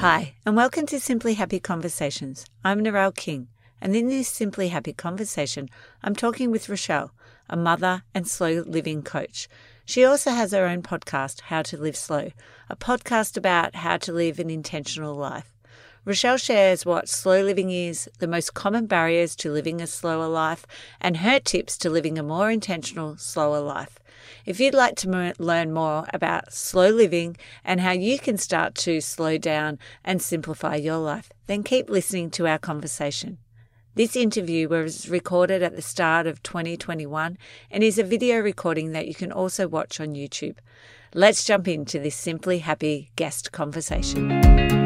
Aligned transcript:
Hi, 0.00 0.34
and 0.44 0.54
welcome 0.54 0.84
to 0.86 1.00
Simply 1.00 1.34
Happy 1.34 1.58
Conversations. 1.58 2.44
I'm 2.62 2.84
Narelle 2.84 3.16
King, 3.16 3.48
and 3.80 3.96
in 3.96 4.08
this 4.08 4.28
Simply 4.28 4.68
Happy 4.68 4.92
conversation, 4.92 5.70
I'm 6.02 6.14
talking 6.14 6.50
with 6.50 6.68
Rochelle, 6.68 7.12
a 7.48 7.56
mother 7.56 8.02
and 8.14 8.28
slow 8.28 8.62
living 8.66 9.02
coach. 9.02 9.48
She 9.86 10.04
also 10.04 10.32
has 10.32 10.52
her 10.52 10.66
own 10.66 10.82
podcast, 10.82 11.40
How 11.42 11.62
to 11.62 11.78
Live 11.78 11.96
Slow, 11.96 12.30
a 12.68 12.76
podcast 12.76 13.38
about 13.38 13.76
how 13.76 13.96
to 13.96 14.12
live 14.12 14.38
an 14.38 14.50
intentional 14.50 15.14
life. 15.14 15.54
Rochelle 16.04 16.36
shares 16.36 16.84
what 16.84 17.08
slow 17.08 17.42
living 17.42 17.70
is, 17.70 18.08
the 18.18 18.28
most 18.28 18.52
common 18.52 18.86
barriers 18.86 19.34
to 19.36 19.50
living 19.50 19.80
a 19.80 19.86
slower 19.86 20.28
life, 20.28 20.66
and 21.00 21.16
her 21.16 21.40
tips 21.40 21.78
to 21.78 21.90
living 21.90 22.18
a 22.18 22.22
more 22.22 22.50
intentional, 22.50 23.16
slower 23.16 23.60
life. 23.60 23.98
If 24.44 24.60
you'd 24.60 24.74
like 24.74 24.96
to 24.96 25.34
learn 25.38 25.72
more 25.72 26.06
about 26.12 26.52
slow 26.52 26.90
living 26.90 27.36
and 27.64 27.80
how 27.80 27.92
you 27.92 28.18
can 28.18 28.38
start 28.38 28.74
to 28.76 29.00
slow 29.00 29.38
down 29.38 29.78
and 30.04 30.22
simplify 30.22 30.76
your 30.76 30.98
life, 30.98 31.30
then 31.46 31.62
keep 31.62 31.90
listening 31.90 32.30
to 32.30 32.46
our 32.46 32.58
conversation. 32.58 33.38
This 33.94 34.14
interview 34.14 34.68
was 34.68 35.08
recorded 35.08 35.62
at 35.62 35.74
the 35.74 35.80
start 35.80 36.26
of 36.26 36.42
2021 36.42 37.38
and 37.70 37.82
is 37.82 37.98
a 37.98 38.04
video 38.04 38.38
recording 38.40 38.92
that 38.92 39.08
you 39.08 39.14
can 39.14 39.32
also 39.32 39.66
watch 39.66 40.00
on 40.00 40.14
YouTube. 40.14 40.56
Let's 41.14 41.44
jump 41.44 41.66
into 41.66 41.98
this 41.98 42.14
Simply 42.14 42.58
Happy 42.58 43.10
guest 43.16 43.52
conversation. 43.52 44.85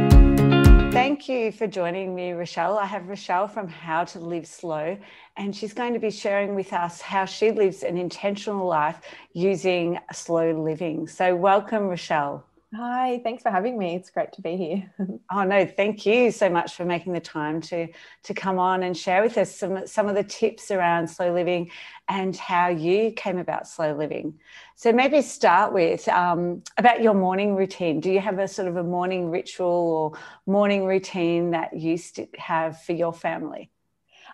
Thank 0.93 1.29
you 1.29 1.53
for 1.53 1.69
joining 1.69 2.17
me, 2.17 2.33
Rochelle. 2.33 2.77
I 2.77 2.85
have 2.85 3.07
Rochelle 3.07 3.47
from 3.47 3.69
How 3.69 4.03
to 4.07 4.19
Live 4.19 4.45
Slow, 4.45 4.99
and 5.37 5.55
she's 5.55 5.73
going 5.73 5.93
to 5.93 6.01
be 6.01 6.11
sharing 6.11 6.57
with 6.57 6.73
us 6.73 7.01
how 7.01 7.27
she 7.27 7.53
lives 7.53 7.85
an 7.85 7.97
intentional 7.97 8.67
life 8.67 9.01
using 9.33 10.01
slow 10.13 10.51
living. 10.51 11.07
So, 11.07 11.37
welcome, 11.37 11.85
Rochelle. 11.85 12.45
Hi, 12.73 13.21
thanks 13.25 13.43
for 13.43 13.51
having 13.51 13.77
me. 13.77 13.97
It's 13.97 14.11
great 14.11 14.33
to 14.35 14.43
be 14.43 14.57
here. 14.57 14.95
oh 15.33 15.43
no, 15.43 15.67
thank 15.67 16.07
you 16.07 16.31
so 16.31 16.49
much 16.49 16.77
for 16.77 16.85
making 16.85 17.13
the 17.13 17.21
time 17.21 17.61
to 17.63 17.89
to 18.23 18.35
come 18.35 18.61
on 18.61 18.85
and 18.85 18.97
share 18.97 19.23
with 19.23 19.37
us 19.39 19.53
some 19.57 19.89
some 19.89 20.09
of 20.09 20.15
the 20.15 20.23
tips 20.23 20.71
around 20.71 21.09
slow 21.09 21.33
living 21.35 21.69
and 22.09 22.37
how 22.37 22.69
you 22.69 23.11
came 23.11 23.39
about 23.39 23.67
slow 23.67 23.93
living. 23.97 24.39
So 24.77 24.93
maybe 24.93 25.21
start 25.21 25.73
with 25.73 26.07
um, 26.09 26.63
about 26.79 27.03
your 27.03 27.15
morning 27.15 27.57
routine. 27.57 27.99
Do 27.99 28.11
you 28.13 28.21
have 28.21 28.39
a 28.39 28.47
sort 28.47 28.69
of 28.69 28.77
a 28.77 28.85
morning 28.85 29.31
ritual 29.31 29.67
or 29.67 30.19
morning 30.47 30.85
routine 30.85 31.51
that 31.51 31.77
you 31.77 31.99
have 32.39 32.81
for 32.83 32.93
your 32.93 33.13
family? 33.13 33.73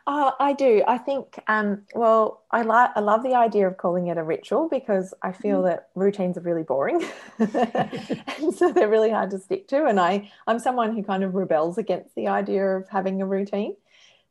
Oh, 0.09 0.33
I 0.39 0.53
do. 0.53 0.85
I 0.87 0.99
think, 0.99 1.43
um, 1.49 1.83
well, 1.93 2.45
I, 2.53 2.63
like 2.63 2.91
I 2.95 3.01
love 3.01 3.25
the 3.25 3.35
idea 3.35 3.67
of 3.67 3.77
calling 3.77 4.07
it 4.07 4.19
a 4.19 4.23
ritual 4.23 4.69
because 4.69 5.13
I 5.23 5.33
feel 5.33 5.63
mm. 5.63 5.65
that 5.65 5.89
routines 5.97 6.39
are 6.39 6.43
really 6.43 6.63
boring. 6.63 7.05
and 7.39 8.55
so 8.55 8.71
they're 8.73 8.89
really 8.89 9.11
hard 9.11 9.31
to 9.33 9.39
stick 9.41 9.67
to. 9.69 9.87
And 9.87 9.99
I, 9.99 10.31
I'm 10.47 10.61
someone 10.61 10.95
who 10.95 11.03
kind 11.03 11.25
of 11.25 11.35
rebels 11.35 11.77
against 11.77 12.15
the 12.15 12.29
idea 12.29 12.65
of 12.65 12.89
having 12.89 13.21
a 13.21 13.27
routine. 13.27 13.75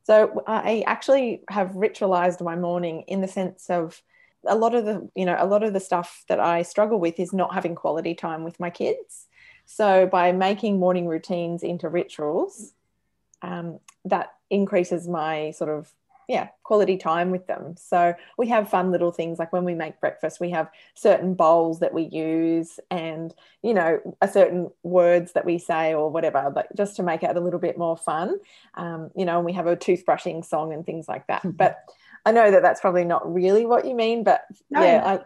So 0.04 0.44
I 0.48 0.84
actually 0.88 1.42
have 1.50 1.72
ritualized 1.72 2.42
my 2.42 2.56
morning 2.56 3.02
in 3.08 3.20
the 3.20 3.28
sense 3.28 3.70
of 3.70 4.02
a 4.48 4.56
lot 4.56 4.76
of 4.76 4.86
the, 4.86 5.10
you 5.14 5.26
know, 5.26 5.36
a 5.38 5.48
lot 5.48 5.64
of 5.64 5.74
the 5.74 5.80
stuff 5.82 6.24
that 6.30 6.40
I 6.40 6.62
struggle 6.62 7.00
with 7.00 7.20
is 7.20 7.34
not 7.34 7.54
having 7.54 7.76
quality 7.76 8.16
time 8.16 8.46
with 8.46 8.60
my 8.62 8.70
kids. 8.70 9.26
So 9.66 10.06
by 10.06 10.32
making 10.32 10.80
morning 10.80 11.08
routines 11.08 11.64
into 11.64 11.90
rituals, 11.90 12.74
um, 13.42 13.80
that 14.06 14.35
increases 14.50 15.08
my 15.08 15.52
sort 15.52 15.70
of 15.70 15.92
yeah 16.28 16.48
quality 16.64 16.98
time 16.98 17.30
with 17.32 17.46
them 17.48 17.76
so 17.78 18.14
we 18.38 18.48
have 18.48 18.70
fun 18.70 18.92
little 18.92 19.12
things 19.12 19.38
like 19.38 19.54
when 19.54 19.64
we 19.64 19.76
make 19.76 20.00
breakfast 20.00 20.40
we 20.40 20.50
have 20.50 20.70
certain 20.94 21.34
bowls 21.34 21.80
that 21.80 21.94
we 21.94 22.04
use 22.04 22.80
and 22.90 23.34
you 23.62 23.74
know 23.74 24.00
a 24.22 24.28
certain 24.28 24.70
words 24.84 25.34
that 25.34 25.46
we 25.46 25.58
say 25.58 25.94
or 25.94 26.10
whatever 26.10 26.52
like 26.56 26.68
just 26.76 26.96
to 26.96 27.04
make 27.04 27.24
it 27.24 27.36
a 27.36 27.40
little 27.40 27.60
bit 27.60 27.78
more 27.78 27.98
fun 27.98 28.38
um, 28.76 29.12
you 29.16 29.26
know 29.26 29.38
and 29.38 29.46
we 29.46 29.54
have 29.54 29.68
a 29.68 29.76
toothbrushing 29.76 30.44
song 30.44 30.74
and 30.74 30.86
things 30.86 31.08
like 31.08 31.26
that 31.28 31.40
mm-hmm. 31.44 31.52
but 31.52 31.84
I 32.28 32.32
know 32.32 32.50
that 32.50 32.64
that's 32.64 32.82
probably 32.82 33.06
not 33.06 33.32
really 33.32 33.68
what 33.68 33.86
you 33.86 33.94
mean, 33.94 34.24
but 34.24 34.46
no, 34.72 34.82
yeah, 34.82 35.20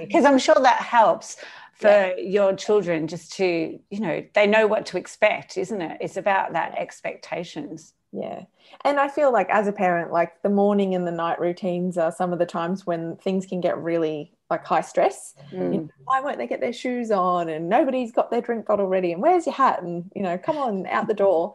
because 0.00 0.24
I'm 0.24 0.38
sure 0.38 0.54
that 0.54 0.80
helps 0.80 1.36
for 1.74 1.88
yeah. 1.88 2.16
your 2.16 2.56
children 2.56 3.08
just 3.08 3.34
to, 3.34 3.78
you 3.90 4.00
know, 4.00 4.24
they 4.32 4.46
know 4.46 4.66
what 4.66 4.86
to 4.86 4.96
expect, 4.96 5.58
isn't 5.58 5.82
it? 5.82 5.98
It's 6.00 6.16
about 6.16 6.54
that 6.54 6.78
expectations 6.78 7.92
yeah. 8.12 8.44
And 8.84 8.98
i 8.98 9.08
feel 9.08 9.32
like 9.32 9.48
as 9.50 9.68
a 9.68 9.72
parent 9.72 10.12
like 10.12 10.42
the 10.42 10.48
morning 10.48 10.94
and 10.94 11.06
the 11.06 11.12
night 11.12 11.40
routines 11.40 11.96
are 11.96 12.12
some 12.12 12.32
of 12.32 12.38
the 12.38 12.46
times 12.46 12.86
when 12.86 13.16
things 13.16 13.46
can 13.46 13.60
get 13.60 13.78
really 13.78 14.32
like 14.48 14.66
high 14.66 14.80
stress. 14.80 15.34
Mm. 15.52 15.74
you 15.74 15.80
know, 15.80 15.88
why 16.04 16.20
won't 16.20 16.38
they 16.38 16.46
get 16.46 16.60
their 16.60 16.72
shoes 16.72 17.12
on? 17.12 17.48
And 17.48 17.68
nobody's 17.68 18.10
got 18.10 18.30
their 18.30 18.40
drink 18.40 18.66
bottle 18.66 18.88
ready. 18.88 19.12
And 19.12 19.22
where's 19.22 19.46
your 19.46 19.54
hat? 19.54 19.82
And 19.82 20.10
you 20.14 20.22
know 20.22 20.36
come 20.38 20.58
on 20.58 20.86
out 20.86 21.06
the 21.06 21.14
door 21.14 21.54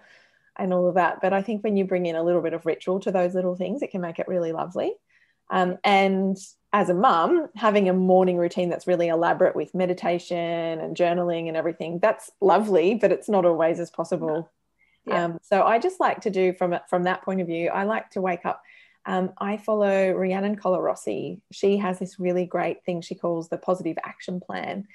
and 0.56 0.74
all 0.74 0.88
of 0.88 0.96
that. 0.96 1.20
But 1.22 1.34
i 1.34 1.42
think 1.42 1.64
when 1.64 1.78
you 1.78 1.86
bring 1.86 2.06
in 2.06 2.16
a 2.16 2.24
little 2.24 2.42
bit 2.42 2.54
of 2.54 2.66
ritual 2.66 3.00
to 3.02 3.12
those 3.12 3.36
little 3.36 3.56
things 3.56 3.82
it 3.82 3.92
can 3.92 4.02
make 4.02 4.20
it 4.20 4.28
really 4.28 4.52
lovely. 4.52 4.94
Um, 5.52 5.78
and 5.84 6.38
as 6.74 6.90
a 6.90 6.94
mum 6.94 7.48
having 7.56 7.88
a 7.88 7.94
morning 7.94 8.38
routine 8.38 8.70
that's 8.70 8.88
really 8.88 9.08
elaborate 9.08 9.56
with 9.56 9.76
meditation 9.76 10.38
and 10.38 10.98
journaling 10.98 11.48
and 11.48 11.56
everything 11.56 12.00
that's 12.00 12.32
lovely 12.42 12.96
but 12.96 13.14
it's 13.14 13.30
not 13.30 13.46
always 13.46 13.80
as 13.80 13.90
possible 13.90 14.50
yeah. 15.06 15.26
Um, 15.26 15.40
so 15.42 15.64
I 15.64 15.80
just 15.80 16.00
like 16.00 16.22
to 16.22 16.30
do 16.30 16.54
from 16.54 16.76
from 16.90 17.04
that 17.04 17.24
point 17.24 17.42
of 17.42 17.48
view. 17.48 17.70
I 17.70 17.84
like 17.84 18.10
to 18.12 18.22
wake 18.22 18.46
up. 18.46 18.62
Um, 19.06 19.34
I 19.38 19.58
follow 19.58 20.12
Rhiannon 20.12 20.56
Colarossi. 20.56 21.42
She 21.52 21.78
has 21.78 22.00
this 22.00 22.20
really 22.20 22.46
great 22.46 22.84
thing 22.86 23.02
she 23.02 23.16
calls 23.16 23.50
the 23.50 23.58
positive 23.58 23.98
action 24.04 24.40
plan, 24.40 24.88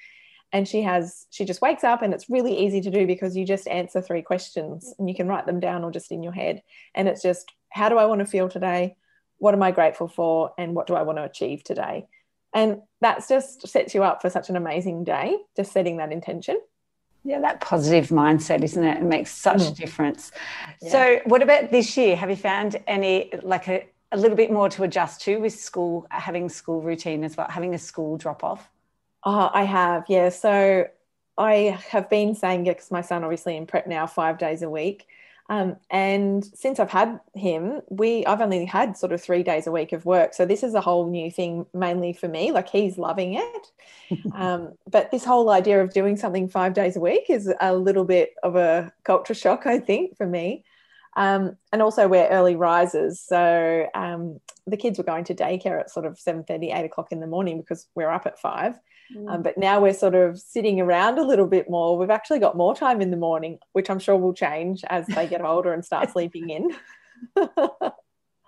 and 0.51 0.67
she 0.67 0.81
has 0.81 1.27
she 1.29 1.45
just 1.45 1.61
wakes 1.61 1.83
up 1.83 2.01
and 2.01 2.13
it's 2.13 2.29
really 2.29 2.57
easy 2.65 2.81
to 2.81 2.91
do 2.91 3.07
because 3.07 3.37
you 3.37 3.45
just 3.45 3.67
answer 3.67 4.01
three 4.01 4.21
questions 4.21 4.93
and 4.99 5.07
you 5.09 5.15
can 5.15 5.27
write 5.27 5.45
them 5.45 5.59
down 5.59 5.83
or 5.83 5.91
just 5.91 6.11
in 6.11 6.23
your 6.23 6.33
head. 6.33 6.61
And 6.93 7.07
it's 7.07 7.21
just 7.21 7.51
how 7.69 7.89
do 7.89 7.97
I 7.97 8.05
want 8.05 8.19
to 8.19 8.25
feel 8.25 8.49
today? 8.49 8.97
What 9.37 9.53
am 9.53 9.63
I 9.63 9.71
grateful 9.71 10.07
for? 10.07 10.53
And 10.57 10.75
what 10.75 10.87
do 10.87 10.93
I 10.95 11.03
want 11.03 11.17
to 11.17 11.23
achieve 11.23 11.63
today? 11.63 12.05
And 12.53 12.81
that's 12.99 13.29
just 13.29 13.67
sets 13.67 13.95
you 13.95 14.03
up 14.03 14.21
for 14.21 14.29
such 14.29 14.49
an 14.49 14.57
amazing 14.57 15.05
day. 15.05 15.37
Just 15.55 15.71
setting 15.71 15.97
that 15.97 16.11
intention. 16.11 16.59
Yeah, 17.23 17.39
that 17.41 17.61
positive 17.61 18.09
mindset, 18.09 18.63
isn't 18.63 18.83
it? 18.83 18.97
It 18.97 19.03
makes 19.03 19.31
such 19.31 19.59
mm. 19.59 19.71
a 19.71 19.75
difference. 19.75 20.31
Yeah. 20.81 20.91
So, 20.91 21.19
what 21.25 21.43
about 21.43 21.69
this 21.69 21.95
year? 21.95 22.15
Have 22.15 22.29
you 22.29 22.35
found 22.35 22.77
any, 22.87 23.31
like 23.43 23.67
a, 23.67 23.85
a 24.11 24.17
little 24.17 24.35
bit 24.35 24.51
more 24.51 24.69
to 24.69 24.83
adjust 24.83 25.21
to 25.21 25.37
with 25.37 25.53
school, 25.53 26.07
having 26.09 26.49
school 26.49 26.81
routine 26.81 27.23
as 27.23 27.37
well, 27.37 27.47
having 27.49 27.75
a 27.75 27.77
school 27.77 28.17
drop 28.17 28.43
off? 28.43 28.69
Oh, 29.23 29.51
I 29.53 29.63
have, 29.63 30.05
yeah. 30.09 30.29
So, 30.29 30.87
I 31.37 31.79
have 31.89 32.09
been 32.09 32.33
saying, 32.33 32.63
because 32.63 32.89
my 32.91 33.01
son 33.01 33.23
obviously 33.23 33.55
in 33.55 33.65
prep 33.67 33.87
now 33.87 34.07
five 34.07 34.37
days 34.37 34.63
a 34.63 34.69
week. 34.69 35.07
Um, 35.51 35.75
and 35.89 36.45
since 36.45 36.79
I've 36.79 36.89
had 36.89 37.19
him, 37.35 37.81
we 37.89 38.25
I've 38.25 38.39
only 38.39 38.63
had 38.63 38.95
sort 38.95 39.11
of 39.11 39.21
three 39.21 39.43
days 39.43 39.67
a 39.67 39.71
week 39.71 39.91
of 39.91 40.05
work. 40.05 40.33
So 40.33 40.45
this 40.45 40.63
is 40.63 40.73
a 40.75 40.79
whole 40.79 41.09
new 41.09 41.29
thing 41.29 41.65
mainly 41.73 42.13
for 42.13 42.29
me. 42.29 42.53
Like 42.53 42.69
he's 42.69 42.97
loving 42.97 43.33
it. 43.33 44.21
um, 44.33 44.71
but 44.89 45.11
this 45.11 45.25
whole 45.25 45.49
idea 45.49 45.83
of 45.83 45.93
doing 45.93 46.15
something 46.15 46.47
five 46.47 46.73
days 46.73 46.95
a 46.95 47.01
week 47.01 47.25
is 47.27 47.53
a 47.59 47.75
little 47.75 48.05
bit 48.05 48.33
of 48.43 48.55
a 48.55 48.93
culture 49.03 49.33
shock, 49.33 49.65
I 49.65 49.79
think, 49.79 50.15
for 50.15 50.25
me. 50.25 50.63
Um, 51.17 51.57
and 51.73 51.81
also 51.81 52.07
we're 52.07 52.29
early 52.29 52.55
risers. 52.55 53.19
So 53.19 53.87
um, 53.93 54.39
the 54.71 54.77
kids 54.77 54.97
were 54.97 55.03
going 55.03 55.25
to 55.25 55.35
daycare 55.35 55.79
at 55.79 55.91
sort 55.91 56.05
of 56.05 56.17
7 56.17 56.43
30, 56.43 56.71
8 56.71 56.85
o'clock 56.85 57.11
in 57.11 57.19
the 57.19 57.27
morning 57.27 57.59
because 57.59 57.87
we're 57.93 58.09
up 58.09 58.25
at 58.25 58.39
five. 58.39 58.79
Um, 59.15 59.25
mm. 59.25 59.43
but 59.43 59.57
now 59.57 59.81
we're 59.81 59.93
sort 59.93 60.15
of 60.15 60.39
sitting 60.39 60.79
around 60.79 61.19
a 61.19 61.23
little 61.23 61.47
bit 61.47 61.69
more. 61.69 61.97
We've 61.97 62.09
actually 62.09 62.39
got 62.39 62.55
more 62.55 62.73
time 62.73 63.01
in 63.01 63.11
the 63.11 63.17
morning, 63.17 63.59
which 63.73 63.89
I'm 63.89 63.99
sure 63.99 64.15
will 64.17 64.33
change 64.33 64.83
as 64.89 65.05
they 65.07 65.27
get 65.27 65.41
older 65.45 65.73
and 65.73 65.83
start 65.83 66.09
sleeping 66.11 66.49
in. 66.49 66.71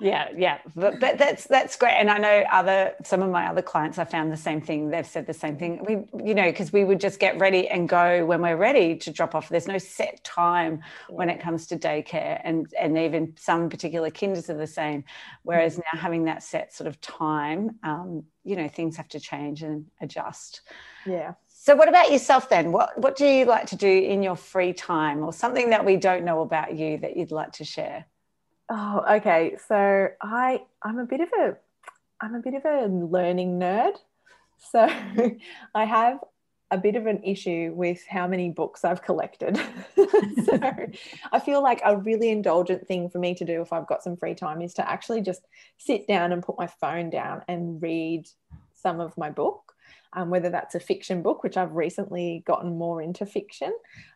yeah 0.03 0.27
yeah. 0.35 0.57
But, 0.75 0.99
but 0.99 1.17
that's 1.17 1.45
that's 1.45 1.75
great. 1.75 1.93
And 1.93 2.09
i 2.09 2.17
know 2.17 2.43
other 2.51 2.93
some 3.03 3.21
of 3.21 3.31
my 3.31 3.47
other 3.47 3.61
clients 3.61 3.97
i 3.97 4.03
found 4.03 4.31
the 4.31 4.37
same 4.37 4.61
thing. 4.61 4.89
They've 4.89 5.07
said 5.07 5.25
the 5.25 5.33
same 5.33 5.57
thing. 5.57 5.83
We 5.87 6.23
you 6.23 6.35
know 6.35 6.51
because 6.51 6.73
we 6.73 6.83
would 6.83 6.99
just 6.99 7.19
get 7.19 7.39
ready 7.39 7.67
and 7.69 7.87
go 7.87 8.25
when 8.25 8.41
we're 8.41 8.57
ready 8.57 8.95
to 8.97 9.11
drop 9.11 9.33
off. 9.33 9.49
There's 9.49 9.67
no 9.67 9.77
set 9.77 10.23
time 10.23 10.81
when 11.09 11.29
it 11.29 11.39
comes 11.39 11.67
to 11.67 11.77
daycare 11.77 12.41
and 12.43 12.71
and 12.79 12.97
even 12.97 13.33
some 13.37 13.69
particular 13.69 14.09
kinders 14.09 14.49
are 14.49 14.57
the 14.57 14.67
same. 14.67 15.03
Whereas 15.43 15.77
now 15.77 15.99
having 15.99 16.25
that 16.25 16.43
set 16.43 16.73
sort 16.73 16.87
of 16.87 16.99
time 17.01 17.79
um, 17.83 18.23
you 18.43 18.55
know 18.55 18.67
things 18.67 18.97
have 18.97 19.07
to 19.09 19.19
change 19.19 19.63
and 19.63 19.85
adjust. 20.01 20.61
Yeah. 21.05 21.33
So 21.47 21.77
what 21.77 21.87
about 21.87 22.11
yourself 22.11 22.49
then? 22.49 22.73
What 22.73 22.97
what 22.99 23.15
do 23.15 23.25
you 23.25 23.45
like 23.45 23.67
to 23.67 23.77
do 23.77 23.87
in 23.87 24.21
your 24.21 24.35
free 24.35 24.73
time 24.73 25.23
or 25.23 25.31
something 25.31 25.69
that 25.69 25.85
we 25.85 25.95
don't 25.95 26.25
know 26.25 26.41
about 26.41 26.75
you 26.75 26.97
that 26.97 27.15
you'd 27.15 27.31
like 27.31 27.53
to 27.53 27.63
share 27.63 28.05
Oh, 28.69 29.03
okay. 29.17 29.57
So 29.67 30.09
I 30.21 30.63
I'm 30.81 30.99
a 30.99 31.05
bit 31.05 31.21
of 31.21 31.29
a 31.37 31.57
I'm 32.21 32.35
a 32.35 32.39
bit 32.39 32.53
of 32.53 32.65
a 32.65 32.87
learning 32.87 33.59
nerd. 33.59 33.95
So 34.71 34.87
I 35.75 35.85
have 35.85 36.19
a 36.71 36.77
bit 36.77 36.95
of 36.95 37.05
an 37.05 37.23
issue 37.23 37.71
with 37.75 38.01
how 38.09 38.27
many 38.27 38.49
books 38.49 38.83
I've 38.83 39.03
collected. 39.03 39.57
so 39.95 40.59
I 41.31 41.39
feel 41.39 41.61
like 41.61 41.81
a 41.85 41.97
really 41.97 42.29
indulgent 42.29 42.87
thing 42.87 43.09
for 43.09 43.19
me 43.19 43.35
to 43.35 43.45
do 43.45 43.61
if 43.61 43.71
I've 43.71 43.87
got 43.87 44.01
some 44.01 44.17
free 44.17 44.33
time 44.33 44.61
is 44.61 44.73
to 44.75 44.89
actually 44.89 45.21
just 45.21 45.41
sit 45.77 46.07
down 46.07 46.31
and 46.31 46.41
put 46.41 46.57
my 46.57 46.65
phone 46.65 47.11
down 47.11 47.43
and 47.47 47.79
read 47.81 48.27
some 48.73 48.99
of 48.99 49.15
my 49.17 49.29
book. 49.29 49.73
Um, 50.15 50.29
whether 50.29 50.49
that's 50.49 50.75
a 50.75 50.79
fiction 50.79 51.23
book, 51.23 51.43
which 51.43 51.57
I've 51.57 51.73
recently 51.73 52.43
gotten 52.45 52.77
more 52.77 53.01
into 53.01 53.25
fiction, 53.25 53.73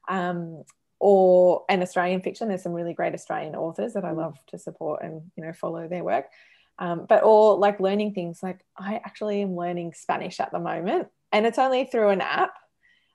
um, 0.08 0.64
or 1.00 1.64
an 1.70 1.82
Australian 1.82 2.22
fiction. 2.22 2.48
There's 2.48 2.64
some 2.64 2.74
really 2.74 2.94
great 2.94 3.14
Australian 3.14 3.56
authors 3.56 3.94
that 3.94 4.06
I 4.06 4.12
mm. 4.12 4.18
love 4.18 4.38
to 4.48 4.58
support 4.58 5.04
and 5.04 5.22
you 5.36 5.44
know 5.44 5.54
follow 5.54 5.88
their 5.88 6.04
work. 6.04 6.26
Um, 6.80 7.06
but 7.08 7.24
or 7.24 7.58
like 7.58 7.80
learning 7.80 8.14
things 8.14 8.42
like 8.44 8.60
I 8.78 8.96
actually 8.96 9.42
am 9.42 9.56
learning 9.56 9.94
Spanish 9.94 10.40
at 10.40 10.52
the 10.52 10.60
moment, 10.60 11.08
and 11.32 11.46
it's 11.46 11.60
only 11.60 11.86
through 11.86 12.10
an 12.10 12.22
app. 12.22 12.54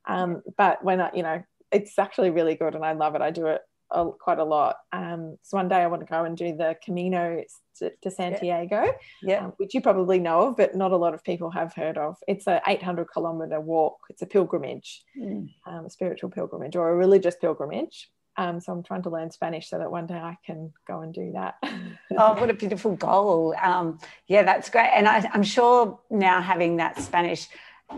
Um, 0.06 0.42
but 0.56 0.84
when 0.84 1.00
I, 1.00 1.10
you 1.14 1.22
know, 1.22 1.42
it's 1.70 1.98
actually 1.98 2.30
really 2.30 2.56
good, 2.56 2.74
and 2.74 2.84
I 2.84 2.92
love 2.92 3.14
it. 3.14 3.22
I 3.22 3.30
do 3.30 3.46
it 3.46 3.60
a, 3.92 4.10
quite 4.12 4.38
a 4.38 4.44
lot. 4.44 4.76
Um, 4.92 5.36
so 5.42 5.56
one 5.56 5.68
day 5.68 5.76
I 5.76 5.86
want 5.86 6.00
to 6.00 6.10
go 6.10 6.24
and 6.24 6.36
do 6.36 6.56
the 6.56 6.76
Camino 6.84 7.42
to, 7.78 7.92
to 8.02 8.10
Santiago, 8.10 8.84
yeah, 8.84 8.92
yeah. 9.22 9.44
Um, 9.44 9.52
which 9.56 9.74
you 9.74 9.80
probably 9.80 10.18
know 10.18 10.48
of, 10.48 10.56
but 10.56 10.74
not 10.74 10.92
a 10.92 10.96
lot 10.96 11.14
of 11.14 11.24
people 11.24 11.50
have 11.50 11.72
heard 11.74 11.98
of. 11.98 12.16
It's 12.28 12.46
a 12.46 12.60
800 12.66 13.06
kilometer 13.06 13.60
walk. 13.60 13.98
It's 14.10 14.22
a 14.22 14.26
pilgrimage, 14.26 15.02
mm. 15.18 15.48
um, 15.66 15.86
a 15.86 15.90
spiritual 15.90 16.30
pilgrimage 16.30 16.76
or 16.76 16.90
a 16.90 16.96
religious 16.96 17.36
pilgrimage. 17.36 18.10
Um, 18.36 18.60
so 18.60 18.72
I'm 18.72 18.82
trying 18.82 19.02
to 19.02 19.10
learn 19.10 19.30
Spanish 19.30 19.68
so 19.68 19.78
that 19.78 19.90
one 19.90 20.06
day 20.06 20.16
I 20.16 20.38
can 20.44 20.72
go 20.86 21.00
and 21.00 21.12
do 21.12 21.32
that. 21.32 21.56
oh, 22.18 22.40
what 22.40 22.48
a 22.48 22.54
beautiful 22.54 22.96
goal! 22.96 23.54
Um, 23.62 23.98
yeah, 24.26 24.42
that's 24.42 24.70
great, 24.70 24.90
and 24.94 25.06
I, 25.06 25.28
I'm 25.34 25.42
sure 25.42 26.00
now 26.10 26.40
having 26.40 26.76
that 26.78 26.98
Spanish 26.98 27.48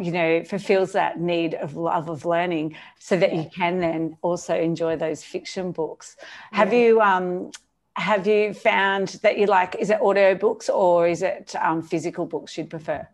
you 0.00 0.12
know 0.12 0.44
fulfills 0.44 0.92
that 0.92 1.20
need 1.20 1.54
of 1.54 1.76
love 1.76 2.08
of 2.08 2.24
learning 2.24 2.76
so 2.98 3.16
that 3.16 3.34
you 3.34 3.48
can 3.54 3.80
then 3.80 4.16
also 4.22 4.54
enjoy 4.54 4.96
those 4.96 5.22
fiction 5.22 5.72
books. 5.72 6.16
Have 6.52 6.72
you 6.72 7.00
um 7.00 7.50
have 7.96 8.26
you 8.26 8.52
found 8.52 9.08
that 9.22 9.38
you 9.38 9.46
like 9.46 9.76
is 9.78 9.90
it 9.90 10.00
audio 10.00 10.34
books 10.34 10.68
or 10.68 11.06
is 11.06 11.22
it 11.22 11.54
um, 11.60 11.80
physical 11.80 12.26
books 12.26 12.58
you'd 12.58 12.70
prefer? 12.70 13.06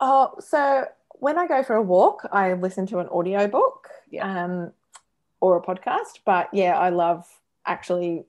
Oh 0.00 0.34
so 0.38 0.86
when 1.20 1.38
i 1.38 1.46
go 1.46 1.62
for 1.62 1.76
a 1.76 1.82
walk 1.82 2.26
i 2.32 2.52
listen 2.54 2.86
to 2.86 2.98
an 2.98 3.08
audio 3.08 3.46
book 3.46 3.88
yeah. 4.10 4.44
um, 4.44 4.72
or 5.40 5.56
a 5.56 5.62
podcast 5.62 6.20
but 6.24 6.48
yeah 6.52 6.76
i 6.78 6.88
love 6.88 7.26
actually 7.66 8.24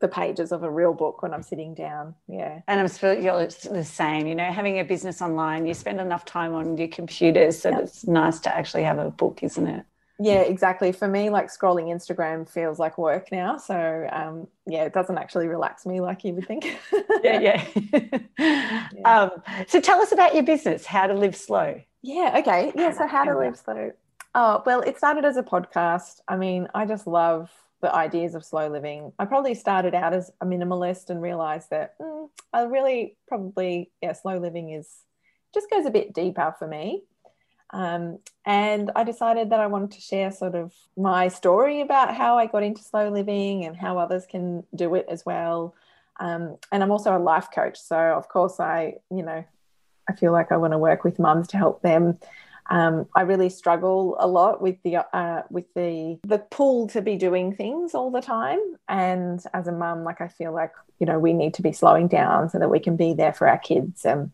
the 0.00 0.08
pages 0.08 0.52
of 0.52 0.62
a 0.62 0.70
real 0.70 0.92
book 0.92 1.22
when 1.22 1.32
I'm 1.32 1.42
sitting 1.42 1.74
down. 1.74 2.14
Yeah. 2.28 2.60
And 2.68 2.80
I'm 2.80 2.88
sure 2.88 3.12
you're 3.12 3.46
the 3.46 3.84
same, 3.84 4.26
you 4.26 4.34
know, 4.34 4.50
having 4.50 4.78
a 4.78 4.84
business 4.84 5.20
online, 5.22 5.66
you 5.66 5.74
spend 5.74 6.00
enough 6.00 6.24
time 6.24 6.54
on 6.54 6.76
your 6.76 6.88
computers. 6.88 7.60
So 7.60 7.70
yep. 7.70 7.80
it's 7.82 8.06
nice 8.06 8.40
to 8.40 8.56
actually 8.56 8.84
have 8.84 8.98
a 8.98 9.10
book, 9.10 9.42
isn't 9.42 9.66
it? 9.66 9.84
Yeah, 10.22 10.40
exactly. 10.42 10.92
For 10.92 11.08
me, 11.08 11.30
like 11.30 11.46
scrolling 11.46 11.86
Instagram 11.86 12.46
feels 12.46 12.78
like 12.78 12.98
work 12.98 13.32
now. 13.32 13.56
So 13.56 14.06
um, 14.12 14.48
yeah, 14.66 14.84
it 14.84 14.92
doesn't 14.92 15.16
actually 15.16 15.48
relax 15.48 15.86
me 15.86 16.00
like 16.00 16.24
you 16.24 16.34
would 16.34 16.46
think. 16.46 16.64
yeah, 17.24 17.40
yeah. 17.40 17.66
yeah. 18.38 18.86
Um, 19.04 19.30
so 19.66 19.80
tell 19.80 20.00
us 20.02 20.12
about 20.12 20.34
your 20.34 20.42
business, 20.42 20.84
How 20.84 21.06
to 21.06 21.14
Live 21.14 21.34
Slow. 21.34 21.80
Yeah, 22.02 22.36
okay. 22.38 22.70
Yeah, 22.74 22.92
so 22.92 23.06
How 23.06 23.24
to 23.24 23.36
Live 23.36 23.56
Slow. 23.56 23.92
Oh, 24.34 24.62
well, 24.66 24.82
it 24.82 24.98
started 24.98 25.24
as 25.24 25.38
a 25.38 25.42
podcast. 25.42 26.20
I 26.28 26.36
mean, 26.36 26.68
I 26.74 26.84
just 26.84 27.06
love 27.06 27.50
the 27.80 27.94
ideas 27.94 28.34
of 28.34 28.44
slow 28.44 28.68
living. 28.68 29.12
I 29.18 29.24
probably 29.24 29.54
started 29.54 29.94
out 29.94 30.12
as 30.12 30.30
a 30.40 30.46
minimalist 30.46 31.10
and 31.10 31.22
realized 31.22 31.70
that 31.70 31.98
mm, 31.98 32.28
I 32.52 32.62
really 32.62 33.16
probably, 33.26 33.90
yeah, 34.02 34.12
slow 34.12 34.38
living 34.38 34.70
is 34.70 34.88
just 35.54 35.70
goes 35.70 35.86
a 35.86 35.90
bit 35.90 36.12
deeper 36.12 36.54
for 36.58 36.68
me. 36.68 37.02
Um, 37.72 38.18
and 38.44 38.90
I 38.96 39.04
decided 39.04 39.50
that 39.50 39.60
I 39.60 39.68
wanted 39.68 39.92
to 39.92 40.00
share 40.00 40.30
sort 40.32 40.54
of 40.54 40.74
my 40.96 41.28
story 41.28 41.80
about 41.80 42.14
how 42.14 42.36
I 42.36 42.46
got 42.46 42.62
into 42.62 42.82
slow 42.82 43.08
living 43.10 43.64
and 43.64 43.76
how 43.76 43.98
others 43.98 44.26
can 44.26 44.64
do 44.74 44.94
it 44.94 45.06
as 45.08 45.24
well. 45.24 45.74
Um, 46.18 46.56
and 46.72 46.82
I'm 46.82 46.90
also 46.90 47.16
a 47.16 47.18
life 47.18 47.48
coach. 47.54 47.78
So, 47.78 47.96
of 47.96 48.28
course, 48.28 48.60
I, 48.60 48.96
you 49.10 49.22
know, 49.22 49.44
I 50.08 50.12
feel 50.14 50.32
like 50.32 50.50
I 50.50 50.56
want 50.56 50.72
to 50.72 50.78
work 50.78 51.04
with 51.04 51.18
mums 51.18 51.48
to 51.48 51.56
help 51.56 51.82
them 51.82 52.18
um, 52.70 53.06
I 53.16 53.22
really 53.22 53.48
struggle 53.48 54.16
a 54.20 54.28
lot 54.28 54.62
with 54.62 54.76
the 54.84 54.98
uh, 55.14 55.42
with 55.50 55.66
the 55.74 56.20
the 56.24 56.38
pull 56.38 56.86
to 56.88 57.02
be 57.02 57.16
doing 57.16 57.54
things 57.54 57.94
all 57.94 58.12
the 58.12 58.22
time. 58.22 58.60
And 58.88 59.42
as 59.52 59.66
a 59.66 59.72
mum, 59.72 60.04
like 60.04 60.20
I 60.20 60.28
feel 60.28 60.52
like 60.52 60.72
you 61.00 61.06
know 61.06 61.18
we 61.18 61.32
need 61.32 61.54
to 61.54 61.62
be 61.62 61.72
slowing 61.72 62.06
down 62.06 62.48
so 62.48 62.60
that 62.60 62.70
we 62.70 62.78
can 62.78 62.96
be 62.96 63.12
there 63.12 63.32
for 63.32 63.48
our 63.48 63.58
kids 63.58 64.04
and 64.04 64.30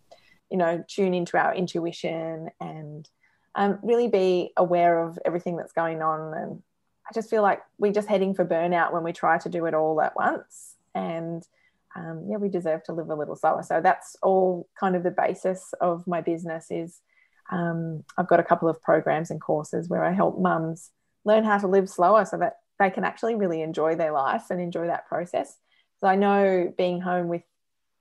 you 0.51 0.59
know 0.59 0.85
tune 0.87 1.15
into 1.15 1.39
our 1.39 1.55
intuition 1.55 2.51
and 2.61 3.09
um, 3.55 3.79
really 3.83 4.09
be 4.09 4.53
aware 4.59 5.03
of 5.03 5.19
everything 5.25 5.57
that's 5.57 5.73
going 5.73 6.03
on. 6.03 6.35
And 6.35 6.63
I 7.09 7.15
just 7.15 7.31
feel 7.31 7.43
like 7.43 7.63
we're 7.79 7.93
just 7.93 8.09
heading 8.09 8.35
for 8.35 8.45
burnout 8.45 8.93
when 8.93 9.03
we 9.03 9.15
try 9.15 9.39
to 9.39 9.49
do 9.49 9.65
it 9.65 9.73
all 9.73 9.99
at 10.03 10.15
once. 10.15 10.75
And 10.95 11.43
um, 11.97 12.27
yeah, 12.29 12.37
we 12.37 12.51
deserve 12.51 12.83
to 12.85 12.93
live 12.93 13.09
a 13.09 13.15
little 13.15 13.37
slower. 13.37 13.63
So 13.63 13.81
that's 13.81 14.15
all 14.23 14.69
kind 14.79 14.95
of 14.95 15.03
the 15.03 15.11
basis 15.11 15.73
of 15.81 16.07
my 16.07 16.21
business 16.21 16.67
is 16.71 17.01
um, 17.51 18.05
I've 18.17 18.29
got 18.29 18.41
a 18.41 18.45
couple 18.45 18.69
of 18.69 18.81
programs 18.83 19.31
and 19.31 19.41
courses 19.41 19.89
where 19.89 20.05
I 20.05 20.13
help 20.13 20.39
mums 20.41 20.91
learn 21.25 21.45
how 21.45 21.59
to 21.59 21.67
live 21.67 21.89
slower 21.89 22.25
so 22.25 22.39
that 22.39 22.59
they 22.79 22.91
can 22.91 23.05
actually 23.05 23.35
really 23.35 23.63
enjoy 23.63 23.97
their 23.97 24.13
life 24.13 24.45
and 24.51 24.61
enjoy 24.61 24.87
that 24.87 25.09
process. 25.09 25.57
So 26.01 26.07
I 26.07 26.17
know 26.17 26.73
being 26.77 27.01
home 27.01 27.29
with 27.29 27.43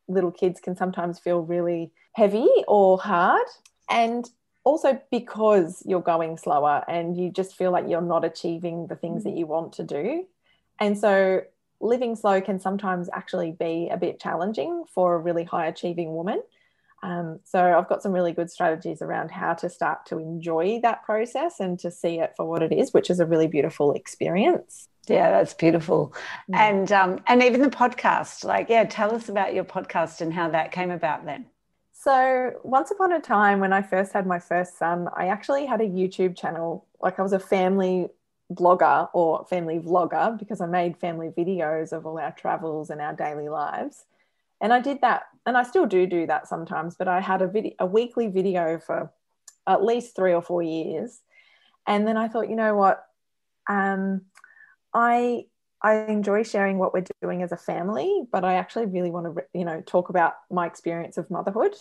little 0.07 0.31
kids 0.31 0.59
can 0.59 0.75
sometimes 0.75 1.19
feel 1.19 1.41
really 1.41 1.91
heavy 2.13 2.49
or 2.67 2.97
hard. 2.97 3.47
And 3.89 4.29
also 4.63 4.99
because 5.11 5.83
you're 5.85 6.01
going 6.01 6.37
slower 6.37 6.83
and 6.87 7.15
you 7.15 7.31
just 7.31 7.55
feel 7.55 7.71
like 7.71 7.85
you're 7.87 8.01
not 8.01 8.25
achieving 8.25 8.87
the 8.87 8.95
things 8.95 9.23
that 9.23 9.37
you 9.37 9.45
want 9.45 9.73
to 9.73 9.83
do. 9.83 10.25
And 10.79 10.97
so 10.97 11.41
living 11.79 12.15
slow 12.15 12.41
can 12.41 12.59
sometimes 12.59 13.09
actually 13.13 13.51
be 13.51 13.89
a 13.91 13.97
bit 13.97 14.19
challenging 14.19 14.83
for 14.93 15.15
a 15.15 15.19
really 15.19 15.43
high 15.43 15.67
achieving 15.67 16.13
woman. 16.13 16.41
Um, 17.05 17.39
so 17.43 17.77
I've 17.77 17.87
got 17.87 18.01
some 18.01 18.11
really 18.11 18.31
good 18.31 18.49
strategies 18.49 19.03
around 19.03 19.29
how 19.29 19.53
to 19.53 19.69
start 19.69 20.07
to 20.07 20.17
enjoy 20.17 20.79
that 20.81 21.03
process 21.03 21.59
and 21.59 21.77
to 21.79 21.91
see 21.91 22.19
it 22.19 22.33
for 22.35 22.47
what 22.47 22.63
it 22.63 22.71
is, 22.71 22.93
which 22.93 23.11
is 23.11 23.19
a 23.19 23.27
really 23.27 23.45
beautiful 23.45 23.93
experience. 23.93 24.89
Yeah, 25.07 25.29
that's 25.29 25.53
beautiful. 25.53 26.15
Yeah. 26.47 26.67
And 26.67 26.91
um, 26.91 27.19
and 27.27 27.43
even 27.43 27.61
the 27.61 27.69
podcast, 27.69 28.43
like, 28.43 28.69
yeah, 28.69 28.85
tell 28.85 29.13
us 29.13 29.29
about 29.29 29.53
your 29.53 29.63
podcast 29.63 30.21
and 30.21 30.33
how 30.33 30.49
that 30.49 30.71
came 30.71 30.89
about 30.89 31.25
then. 31.25 31.45
So 31.93 32.53
once 32.63 32.89
upon 32.89 33.11
a 33.11 33.21
time 33.21 33.59
when 33.59 33.71
I 33.71 33.83
first 33.83 34.11
had 34.11 34.25
my 34.25 34.39
first 34.39 34.79
son, 34.79 35.07
I 35.15 35.27
actually 35.27 35.67
had 35.67 35.81
a 35.81 35.87
YouTube 35.87 36.35
channel. 36.35 36.87
Like 36.99 37.19
I 37.19 37.21
was 37.21 37.33
a 37.33 37.39
family 37.39 38.07
blogger 38.51 39.09
or 39.13 39.45
family 39.45 39.77
vlogger 39.77 40.39
because 40.39 40.59
I 40.59 40.65
made 40.65 40.97
family 40.97 41.29
videos 41.29 41.93
of 41.93 42.07
all 42.07 42.17
our 42.17 42.31
travels 42.31 42.89
and 42.89 42.99
our 42.99 43.13
daily 43.13 43.49
lives 43.49 44.05
and 44.61 44.73
I 44.73 44.79
did 44.79 45.01
that, 45.01 45.23
and 45.45 45.57
I 45.57 45.63
still 45.63 45.85
do 45.85 46.07
do 46.07 46.27
that 46.27 46.47
sometimes. 46.47 46.95
But 46.95 47.07
I 47.07 47.21
had 47.21 47.41
a 47.41 47.47
video, 47.47 47.73
a 47.79 47.85
weekly 47.85 48.27
video 48.27 48.79
for 48.79 49.11
at 49.67 49.83
least 49.83 50.15
three 50.15 50.33
or 50.33 50.41
four 50.41 50.61
years, 50.61 51.21
and 51.87 52.07
then 52.07 52.17
I 52.17 52.27
thought, 52.27 52.49
you 52.49 52.55
know 52.55 52.75
what, 52.75 53.03
um, 53.67 54.21
I 54.93 55.45
I 55.81 56.05
enjoy 56.05 56.43
sharing 56.43 56.79
what 56.79 56.93
we're 56.93 57.05
doing 57.21 57.43
as 57.43 57.51
a 57.51 57.57
family, 57.57 58.23
but 58.31 58.43
I 58.43 58.55
actually 58.55 58.87
really 58.87 59.11
want 59.11 59.35
to, 59.35 59.43
you 59.53 59.65
know, 59.65 59.81
talk 59.85 60.09
about 60.09 60.33
my 60.49 60.65
experience 60.65 61.17
of 61.17 61.29
motherhood. 61.29 61.75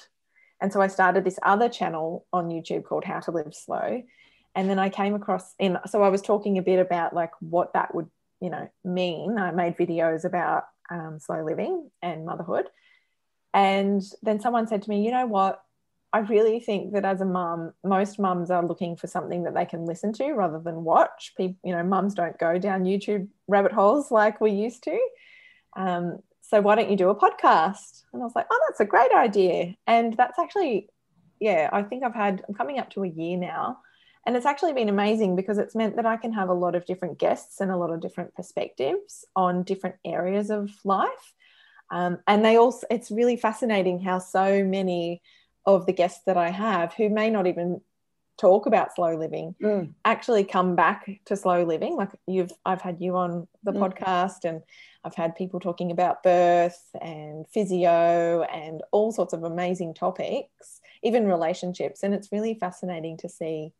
And 0.60 0.72
so 0.72 0.82
I 0.82 0.88
started 0.88 1.24
this 1.24 1.38
other 1.42 1.68
channel 1.68 2.26
on 2.32 2.48
YouTube 2.48 2.84
called 2.84 3.04
How 3.04 3.20
to 3.20 3.30
Live 3.30 3.54
Slow. 3.54 4.02
And 4.54 4.68
then 4.68 4.78
I 4.78 4.88
came 4.88 5.14
across 5.14 5.54
in 5.58 5.78
so 5.86 6.02
I 6.02 6.08
was 6.08 6.22
talking 6.22 6.58
a 6.58 6.62
bit 6.62 6.78
about 6.78 7.14
like 7.14 7.30
what 7.40 7.72
that 7.72 7.94
would, 7.94 8.08
you 8.40 8.50
know, 8.50 8.68
mean. 8.84 9.38
I 9.38 9.52
made 9.52 9.76
videos 9.76 10.24
about 10.24 10.64
um, 10.90 11.18
slow 11.18 11.44
living 11.44 11.90
and 12.02 12.26
motherhood. 12.26 12.66
And 13.52 14.02
then 14.22 14.40
someone 14.40 14.66
said 14.66 14.82
to 14.82 14.90
me, 14.90 15.04
you 15.04 15.10
know 15.10 15.26
what? 15.26 15.62
I 16.12 16.18
really 16.18 16.60
think 16.60 16.92
that 16.92 17.04
as 17.04 17.20
a 17.20 17.24
mum, 17.24 17.72
most 17.82 18.18
mums 18.18 18.50
are 18.50 18.64
looking 18.64 18.96
for 18.96 19.08
something 19.08 19.44
that 19.44 19.54
they 19.54 19.64
can 19.64 19.84
listen 19.84 20.12
to 20.14 20.32
rather 20.32 20.60
than 20.60 20.84
watch. 20.84 21.34
People, 21.36 21.56
you 21.64 21.74
know, 21.74 21.82
mums 21.82 22.14
don't 22.14 22.38
go 22.38 22.58
down 22.58 22.84
YouTube 22.84 23.28
rabbit 23.48 23.72
holes 23.72 24.10
like 24.10 24.40
we 24.40 24.52
used 24.52 24.84
to. 24.84 24.98
Um, 25.76 26.20
so 26.40 26.54
so 26.54 26.60
why 26.60 26.76
don't 26.76 26.88
you 26.88 26.96
do 26.96 27.08
a 27.08 27.16
podcast? 27.16 28.04
And 28.12 28.22
I 28.22 28.24
was 28.24 28.36
like, 28.36 28.46
oh, 28.48 28.60
that's 28.68 28.78
a 28.78 28.84
great 28.84 29.10
idea. 29.10 29.74
And 29.88 30.16
that's 30.16 30.38
actually, 30.38 30.88
yeah, 31.40 31.68
I 31.72 31.82
think 31.82 32.04
I've 32.04 32.14
had, 32.14 32.44
I'm 32.46 32.54
coming 32.54 32.78
up 32.78 32.90
to 32.90 33.02
a 33.02 33.08
year 33.08 33.36
now. 33.36 33.78
And 34.26 34.36
it's 34.36 34.46
actually 34.46 34.72
been 34.72 34.88
amazing 34.88 35.36
because 35.36 35.58
it's 35.58 35.74
meant 35.74 35.96
that 35.96 36.06
I 36.06 36.16
can 36.16 36.32
have 36.32 36.48
a 36.48 36.54
lot 36.54 36.74
of 36.74 36.86
different 36.86 37.18
guests 37.18 37.60
and 37.60 37.70
a 37.70 37.76
lot 37.76 37.90
of 37.90 38.00
different 38.00 38.34
perspectives 38.34 39.24
on 39.36 39.62
different 39.62 39.96
areas 40.04 40.50
of 40.50 40.70
life. 40.84 41.34
Um, 41.90 42.18
and 42.26 42.44
they 42.44 42.56
also, 42.56 42.86
it's 42.90 43.10
really 43.10 43.36
fascinating 43.36 44.00
how 44.00 44.18
so 44.18 44.64
many 44.64 45.20
of 45.66 45.86
the 45.86 45.92
guests 45.92 46.22
that 46.26 46.36
I 46.36 46.50
have 46.50 46.94
who 46.94 47.08
may 47.08 47.30
not 47.30 47.46
even 47.46 47.80
talk 48.36 48.66
about 48.66 48.94
slow 48.94 49.16
living 49.16 49.54
mm. 49.62 49.92
actually 50.04 50.44
come 50.44 50.74
back 50.74 51.08
to 51.24 51.36
slow 51.36 51.64
living 51.64 51.94
like 51.94 52.10
you've 52.26 52.50
i've 52.66 52.80
had 52.80 53.00
you 53.00 53.14
on 53.14 53.46
the 53.62 53.70
mm. 53.70 53.78
podcast 53.78 54.44
and 54.44 54.60
i've 55.04 55.14
had 55.14 55.36
people 55.36 55.60
talking 55.60 55.92
about 55.92 56.22
birth 56.24 56.82
and 57.00 57.46
physio 57.48 58.42
and 58.42 58.82
all 58.90 59.12
sorts 59.12 59.32
of 59.32 59.44
amazing 59.44 59.94
topics 59.94 60.80
even 61.04 61.28
relationships 61.28 62.02
and 62.02 62.12
it's 62.12 62.32
really 62.32 62.54
fascinating 62.54 63.16
to 63.16 63.28
see 63.28 63.72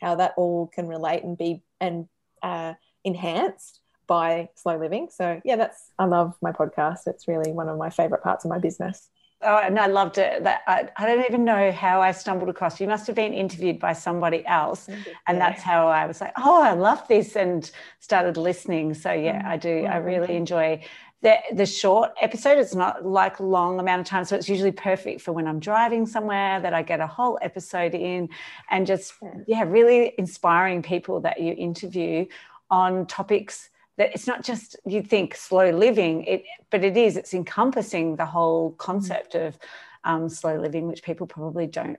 how 0.00 0.14
that 0.14 0.34
all 0.36 0.66
can 0.68 0.86
relate 0.86 1.24
and 1.24 1.36
be 1.36 1.62
and 1.80 2.08
uh, 2.42 2.74
enhanced 3.04 3.80
by 4.06 4.48
slow 4.54 4.78
living 4.78 5.08
so 5.10 5.40
yeah 5.44 5.56
that's 5.56 5.90
i 5.98 6.04
love 6.04 6.34
my 6.40 6.50
podcast 6.50 7.06
it's 7.06 7.28
really 7.28 7.52
one 7.52 7.68
of 7.68 7.76
my 7.76 7.90
favorite 7.90 8.22
parts 8.22 8.44
of 8.44 8.48
my 8.48 8.58
business 8.58 9.10
Oh, 9.40 9.58
and 9.58 9.78
I 9.78 9.86
loved 9.86 10.18
it. 10.18 10.42
That 10.42 10.62
I, 10.66 10.88
I, 10.96 11.06
don't 11.06 11.24
even 11.24 11.44
know 11.44 11.70
how 11.70 12.02
I 12.02 12.10
stumbled 12.10 12.48
across. 12.48 12.80
You 12.80 12.88
must 12.88 13.06
have 13.06 13.14
been 13.14 13.32
interviewed 13.32 13.78
by 13.78 13.92
somebody 13.92 14.44
else, 14.46 14.88
and 14.88 14.98
yeah. 15.06 15.38
that's 15.38 15.62
how 15.62 15.86
I 15.86 16.06
was 16.06 16.20
like, 16.20 16.32
"Oh, 16.36 16.60
I 16.60 16.72
love 16.72 17.06
this," 17.06 17.36
and 17.36 17.70
started 18.00 18.36
listening. 18.36 18.94
So 18.94 19.12
yeah, 19.12 19.42
I 19.46 19.56
do. 19.56 19.84
I 19.84 19.98
really 19.98 20.34
enjoy 20.34 20.82
the 21.22 21.36
the 21.52 21.66
short 21.66 22.12
episode. 22.20 22.58
It's 22.58 22.74
not 22.74 23.04
like 23.04 23.40
long 23.40 23.80
amount 23.80 24.00
of 24.00 24.06
time, 24.06 24.24
so 24.24 24.36
it's 24.36 24.48
usually 24.48 24.72
perfect 24.72 25.20
for 25.20 25.32
when 25.32 25.46
I'm 25.46 25.60
driving 25.60 26.06
somewhere 26.06 26.60
that 26.60 26.74
I 26.74 26.82
get 26.82 27.00
a 27.00 27.06
whole 27.06 27.38
episode 27.42 27.94
in, 27.94 28.28
and 28.70 28.86
just 28.86 29.14
yeah, 29.46 29.64
really 29.64 30.14
inspiring 30.18 30.82
people 30.82 31.20
that 31.20 31.40
you 31.40 31.54
interview 31.54 32.26
on 32.70 33.06
topics 33.06 33.70
that 33.98 34.12
it's 34.14 34.26
not 34.26 34.42
just 34.42 34.76
you 34.86 35.02
think 35.02 35.34
slow 35.34 35.70
living 35.70 36.24
it 36.24 36.44
but 36.70 36.84
it 36.84 36.96
is 36.96 37.16
it's 37.16 37.34
encompassing 37.34 38.16
the 38.16 38.24
whole 38.24 38.72
concept 38.72 39.34
of 39.34 39.58
um, 40.04 40.28
slow 40.28 40.56
living 40.58 40.86
which 40.86 41.02
people 41.02 41.26
probably 41.26 41.66
don't 41.66 41.98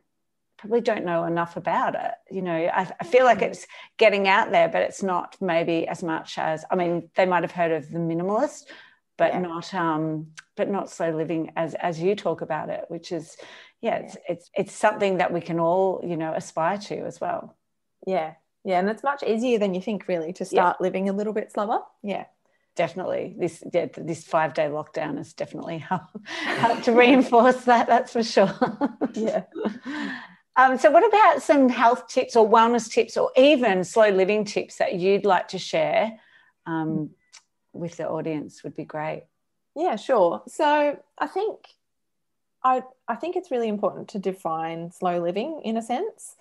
probably 0.57 0.81
don't 0.81 1.05
know 1.05 1.23
enough 1.23 1.57
about 1.57 1.95
it 1.95 2.11
you 2.31 2.41
know? 2.41 2.53
I, 2.53 2.91
I, 2.99 3.03
feel 3.03 3.25
like 3.25 3.41
it's 3.41 3.65
getting 3.97 4.27
out 4.27 4.51
there 4.51 4.67
but 4.67 4.81
it's 4.81 5.03
not 5.03 5.37
maybe 5.39 5.87
as 5.87 6.03
much 6.03 6.37
as 6.37 6.65
i 6.71 6.75
mean 6.75 7.09
they 7.15 7.25
might 7.25 7.43
have 7.43 7.51
heard 7.51 7.71
of 7.71 7.89
the 7.89 7.99
minimalist 7.99 8.65
but 9.19 9.33
yeah. 9.33 9.39
not 9.39 9.73
um 9.75 10.27
but 10.57 10.67
not 10.67 10.89
slow 10.89 11.11
living 11.11 11.51
as 11.55 11.75
as 11.75 12.01
you 12.01 12.15
talk 12.15 12.41
about 12.41 12.69
it 12.69 12.85
which 12.87 13.11
is 13.11 13.37
yeah 13.81 13.97
it's 13.97 14.17
it's 14.27 14.49
it's 14.55 14.73
something 14.73 15.19
that 15.19 15.31
we 15.31 15.41
can 15.41 15.59
all 15.59 16.01
you 16.03 16.17
know 16.17 16.33
aspire 16.33 16.79
to 16.79 17.05
as 17.05 17.21
well 17.21 17.55
yeah 18.07 18.33
yeah, 18.65 18.79
and 18.79 18.89
it's 18.89 19.03
much 19.03 19.23
easier 19.23 19.57
than 19.57 19.73
you 19.73 19.81
think, 19.81 20.07
really, 20.07 20.33
to 20.33 20.45
start 20.45 20.77
yeah. 20.79 20.83
living 20.83 21.09
a 21.09 21.13
little 21.13 21.33
bit 21.33 21.51
slower. 21.51 21.81
Yeah. 22.03 22.25
Definitely, 22.75 23.35
this 23.37 23.63
yeah, 23.73 23.87
this 23.97 24.23
five 24.23 24.53
day 24.53 24.67
lockdown 24.67 25.17
has 25.17 25.33
definitely 25.33 25.77
helped, 25.89 26.15
helped 26.27 26.83
to 26.85 26.91
reinforce 26.93 27.65
that. 27.65 27.87
That's 27.87 28.13
for 28.13 28.23
sure. 28.23 28.53
yeah. 29.13 29.43
Um, 30.55 30.77
so, 30.77 30.91
what 30.91 31.05
about 31.05 31.41
some 31.41 31.67
health 31.67 32.07
tips 32.07 32.35
or 32.35 32.49
wellness 32.49 32.89
tips, 32.89 33.17
or 33.17 33.31
even 33.35 33.83
slow 33.83 34.09
living 34.09 34.45
tips 34.45 34.77
that 34.77 34.93
you'd 34.95 35.25
like 35.25 35.49
to 35.49 35.57
share 35.57 36.19
um, 36.67 37.09
with 37.73 37.97
the 37.97 38.07
audience? 38.07 38.63
Would 38.63 38.75
be 38.75 38.85
great. 38.85 39.25
Yeah, 39.75 39.95
sure. 39.95 40.43
So, 40.47 40.99
I 41.17 41.27
think 41.27 41.59
I 42.63 42.83
I 43.07 43.15
think 43.15 43.35
it's 43.35 43.51
really 43.51 43.69
important 43.69 44.09
to 44.09 44.19
define 44.19 44.91
slow 44.91 45.21
living 45.21 45.61
in 45.63 45.77
a 45.77 45.81
sense. 45.81 46.35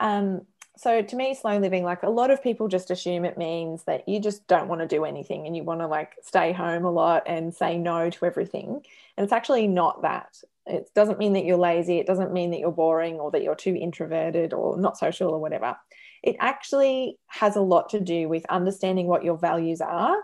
Um, 0.00 0.46
so 0.78 1.02
to 1.02 1.16
me 1.16 1.34
slow 1.34 1.58
living 1.58 1.82
like 1.82 2.04
a 2.04 2.08
lot 2.08 2.30
of 2.30 2.42
people 2.42 2.68
just 2.68 2.90
assume 2.90 3.24
it 3.24 3.36
means 3.36 3.82
that 3.84 4.08
you 4.08 4.20
just 4.20 4.46
don't 4.46 4.68
want 4.68 4.80
to 4.80 4.86
do 4.86 5.04
anything 5.04 5.46
and 5.46 5.56
you 5.56 5.64
want 5.64 5.80
to 5.80 5.86
like 5.88 6.12
stay 6.22 6.52
home 6.52 6.84
a 6.84 6.90
lot 6.90 7.24
and 7.26 7.52
say 7.52 7.76
no 7.76 8.08
to 8.08 8.24
everything 8.24 8.80
and 9.16 9.24
it's 9.24 9.32
actually 9.32 9.66
not 9.66 10.02
that 10.02 10.40
it 10.66 10.88
doesn't 10.94 11.18
mean 11.18 11.32
that 11.32 11.44
you're 11.44 11.58
lazy 11.58 11.98
it 11.98 12.06
doesn't 12.06 12.32
mean 12.32 12.50
that 12.52 12.60
you're 12.60 12.70
boring 12.70 13.16
or 13.16 13.30
that 13.32 13.42
you're 13.42 13.56
too 13.56 13.74
introverted 13.74 14.52
or 14.52 14.78
not 14.78 14.96
social 14.96 15.30
or 15.30 15.40
whatever 15.40 15.76
it 16.22 16.36
actually 16.38 17.18
has 17.26 17.56
a 17.56 17.60
lot 17.60 17.88
to 17.88 18.00
do 18.00 18.28
with 18.28 18.46
understanding 18.48 19.08
what 19.08 19.24
your 19.24 19.36
values 19.36 19.80
are 19.80 20.16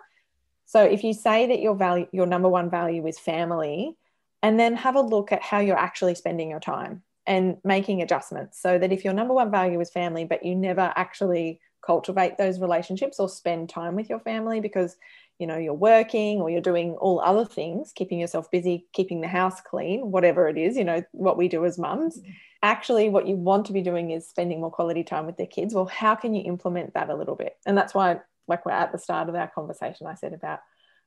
so 0.67 0.83
if 0.83 1.05
you 1.05 1.13
say 1.13 1.47
that 1.47 1.61
your 1.61 1.75
value 1.75 2.07
your 2.13 2.27
number 2.27 2.49
one 2.49 2.71
value 2.71 3.07
is 3.07 3.19
family 3.19 3.97
and 4.45 4.61
then 4.61 4.77
have 4.77 4.95
a 4.95 5.01
look 5.01 5.33
at 5.33 5.43
how 5.43 5.59
you're 5.59 5.79
actually 5.79 6.15
spending 6.15 6.51
your 6.51 6.61
time 6.61 7.03
and 7.27 7.57
making 7.65 8.03
adjustments 8.03 8.61
so 8.61 8.79
that 8.79 8.93
if 8.93 9.05
your 9.05 9.15
number 9.15 9.33
one 9.33 9.51
value 9.51 9.81
is 9.81 9.91
family, 9.91 10.27
but 10.27 10.45
you 10.45 10.55
never 10.55 10.93
actually 10.97 11.61
cultivate 11.85 12.37
those 12.37 12.61
relationships 12.61 13.19
or 13.19 13.29
spend 13.29 13.69
time 13.69 13.95
with 13.95 14.09
your 14.09 14.19
family 14.21 14.61
because 14.61 14.97
you 15.39 15.47
know 15.47 15.57
you're 15.57 15.75
working 15.75 16.41
or 16.41 16.49
you're 16.49 16.61
doing 16.61 16.93
all 16.93 17.21
other 17.21 17.45
things 17.45 17.93
keeping 17.95 18.19
yourself 18.19 18.51
busy 18.51 18.87
keeping 18.95 19.21
the 19.21 19.29
house 19.29 19.61
clean 19.61 20.11
whatever 20.11 20.49
it 20.49 20.57
is 20.57 20.79
you 20.79 20.85
know 20.85 21.03
what 21.13 21.37
we 21.37 21.47
do 21.47 21.63
as 21.67 21.77
mums 21.77 22.19
mm-hmm. 22.19 22.31
actually 22.63 23.11
what 23.11 23.29
you 23.29 23.37
want 23.37 23.67
to 23.67 23.73
be 23.75 23.83
doing 23.83 24.13
is 24.13 24.27
spending 24.27 24.61
more 24.61 24.71
quality 24.71 25.05
time 25.05 25.27
with 25.27 25.37
their 25.37 25.47
kids 25.47 25.75
well 25.75 25.85
how 25.85 26.15
can 26.15 26.33
you 26.33 26.43
implement 26.45 26.95
that 26.95 27.11
a 27.11 27.15
little 27.15 27.35
bit 27.35 27.59
and 27.67 27.77
that's 27.77 27.93
why 27.93 28.19
like 28.49 28.65
we're 28.67 28.73
at 28.73 28.93
the 28.93 28.99
start 28.99 29.29
of 29.29 29.35
our 29.35 29.51
conversation 29.55 30.07
i 30.07 30.15
said 30.15 30.33
about 30.33 30.61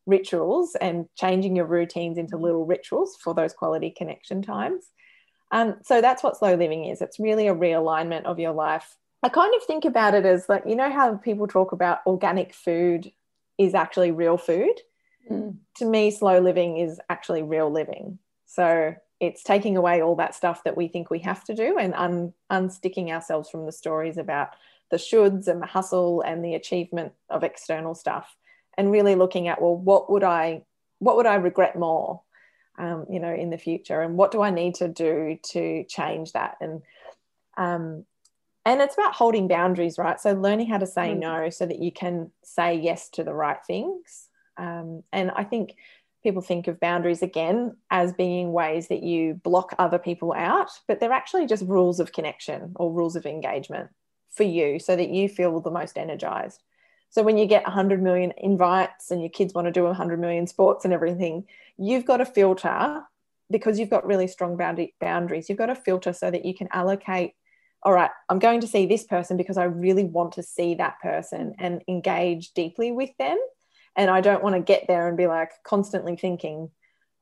rituals 0.06 0.76
and 0.80 1.06
changing 1.16 1.56
your 1.56 1.66
routines 1.66 2.18
into 2.18 2.36
mm-hmm. 2.36 2.46
little 2.46 2.66
rituals 2.66 3.18
for 3.22 3.34
those 3.34 3.54
quality 3.54 3.92
connection 3.92 4.42
times 4.42 4.86
um, 5.52 5.76
so 5.84 6.02
that's 6.02 6.24
what 6.24 6.38
slow 6.38 6.56
living 6.56 6.86
is. 6.86 7.02
It's 7.02 7.20
really 7.20 7.48
a 7.48 7.56
realignment 7.56 8.26
of 8.26 8.40
your 8.40 8.52
life. 8.52 8.98
I 9.24 9.30
kind 9.30 9.54
of 9.56 9.64
think 9.64 9.86
about 9.86 10.14
it 10.14 10.26
as 10.26 10.48
like, 10.50 10.64
you 10.66 10.76
know, 10.76 10.92
how 10.92 11.16
people 11.16 11.48
talk 11.48 11.72
about 11.72 12.00
organic 12.06 12.54
food 12.54 13.12
is 13.58 13.74
actually 13.74 14.12
real 14.12 14.38
food. 14.38 14.80
Mm. 15.32 15.58
To 15.78 15.86
me, 15.86 16.12
slow 16.12 16.40
living 16.40 16.78
is 16.78 17.00
actually 17.10 17.44
real 17.44 17.72
living. 17.72 18.20
So 18.46 18.96
it's 19.20 19.42
taking 19.42 19.78
away 19.78 20.02
all 20.02 20.16
that 20.18 20.36
stuff 20.36 20.64
that 20.64 20.78
we 20.78 20.88
think 20.88 21.10
we 21.10 21.20
have 21.20 21.44
to 21.46 21.56
do 21.56 21.78
and 21.78 21.94
un- 21.96 22.34
unsticking 22.52 23.10
ourselves 23.10 23.50
from 23.50 23.66
the 23.66 23.72
stories 23.72 24.18
about 24.18 24.50
the 24.92 24.98
shoulds 24.98 25.48
and 25.48 25.62
the 25.62 25.68
hustle 25.68 26.22
and 26.22 26.44
the 26.44 26.56
achievement 26.56 27.14
of 27.30 27.44
external 27.44 27.94
stuff 27.94 28.36
and 28.78 28.92
really 28.92 29.16
looking 29.16 29.48
at 29.48 29.62
well 29.62 29.76
what 29.76 30.10
would 30.12 30.24
i 30.24 30.62
what 31.00 31.16
would 31.16 31.26
i 31.26 31.36
regret 31.36 31.78
more 31.78 32.22
um, 32.78 33.06
you 33.10 33.20
know, 33.20 33.34
in 33.34 33.50
the 33.50 33.58
future, 33.58 34.02
and 34.02 34.18
what 34.18 34.32
do 34.32 34.42
I 34.42 34.52
need 34.52 34.76
to 34.76 34.88
do 34.88 35.40
to 35.52 35.84
change 35.86 36.34
that? 36.34 36.58
And 36.62 36.82
um, 37.58 38.06
and 38.66 38.82
it's 38.82 38.96
about 38.96 39.16
holding 39.16 39.48
boundaries, 39.48 39.98
right? 39.98 40.20
So 40.20 40.34
learning 40.34 40.68
how 40.68 40.78
to 40.78 40.86
say 40.86 41.14
mm. 41.14 41.20
no 41.20 41.50
so 41.50 41.66
that 41.66 41.80
you 41.80 41.92
can 41.92 42.32
say 42.44 42.76
yes 42.76 43.10
to 43.12 43.24
the 43.24 43.34
right 43.34 43.60
things. 43.66 44.28
Um, 44.58 45.04
and 45.14 45.32
I 45.32 45.44
think 45.44 45.76
people 46.22 46.42
think 46.42 46.68
of 46.68 46.80
boundaries 46.80 47.22
again 47.22 47.78
as 47.90 48.12
being 48.12 48.52
ways 48.52 48.90
that 48.90 49.04
you 49.04 49.36
block 49.36 49.74
other 49.80 49.98
people 49.98 50.34
out, 50.34 50.70
but 50.88 51.00
they're 51.00 51.14
actually 51.14 51.48
just 51.48 51.64
rules 51.66 52.00
of 52.00 52.12
connection 52.12 52.74
or 52.76 52.92
rules 52.92 53.16
of 53.16 53.26
engagement 53.26 53.90
for 54.38 54.44
you 54.44 54.80
so 54.80 54.96
that 54.96 55.10
you 55.10 55.28
feel 55.28 55.60
the 55.60 55.72
most 55.72 55.98
energized. 55.98 56.64
So 57.10 57.24
when 57.24 57.38
you 57.38 57.46
get 57.46 57.64
100 57.64 58.02
million 58.02 58.34
invites 58.38 59.12
and 59.12 59.22
your 59.22 59.30
kids 59.30 59.54
want 59.54 59.66
to 59.66 59.72
do 59.72 59.84
100 59.84 60.20
million 60.20 60.46
sports 60.46 60.86
and 60.86 60.94
everything, 60.94 61.46
you've 61.78 62.06
got 62.06 62.18
to 62.18 62.26
filter 62.26 63.02
because 63.50 63.80
you've 63.80 63.90
got 63.90 64.06
really 64.06 64.28
strong 64.28 64.58
boundaries. 65.00 65.50
You've 65.50 65.58
got 65.58 65.68
to 65.68 65.76
filter 65.76 66.14
so 66.14 66.30
that 66.30 66.46
you 66.46 66.54
can 66.54 66.68
allocate. 66.72 67.34
All 67.84 67.94
right, 67.94 68.12
I'm 68.30 68.40
going 68.40 68.62
to 68.62 68.68
see 68.68 68.86
this 68.86 69.06
person 69.06 69.38
because 69.38 69.58
I 69.58 69.64
really 69.64 70.04
want 70.04 70.34
to 70.34 70.44
see 70.44 70.76
that 70.76 71.00
person 71.02 71.56
and 71.60 71.82
engage 71.88 72.52
deeply 72.54 72.92
with 72.92 73.12
them. 73.18 73.38
And 73.96 74.12
I 74.12 74.22
don't 74.22 74.44
want 74.44 74.56
to 74.56 74.62
get 74.62 74.86
there 74.88 75.08
and 75.08 75.18
be 75.18 75.28
like 75.28 75.52
constantly 75.64 76.18
thinking, 76.18 76.70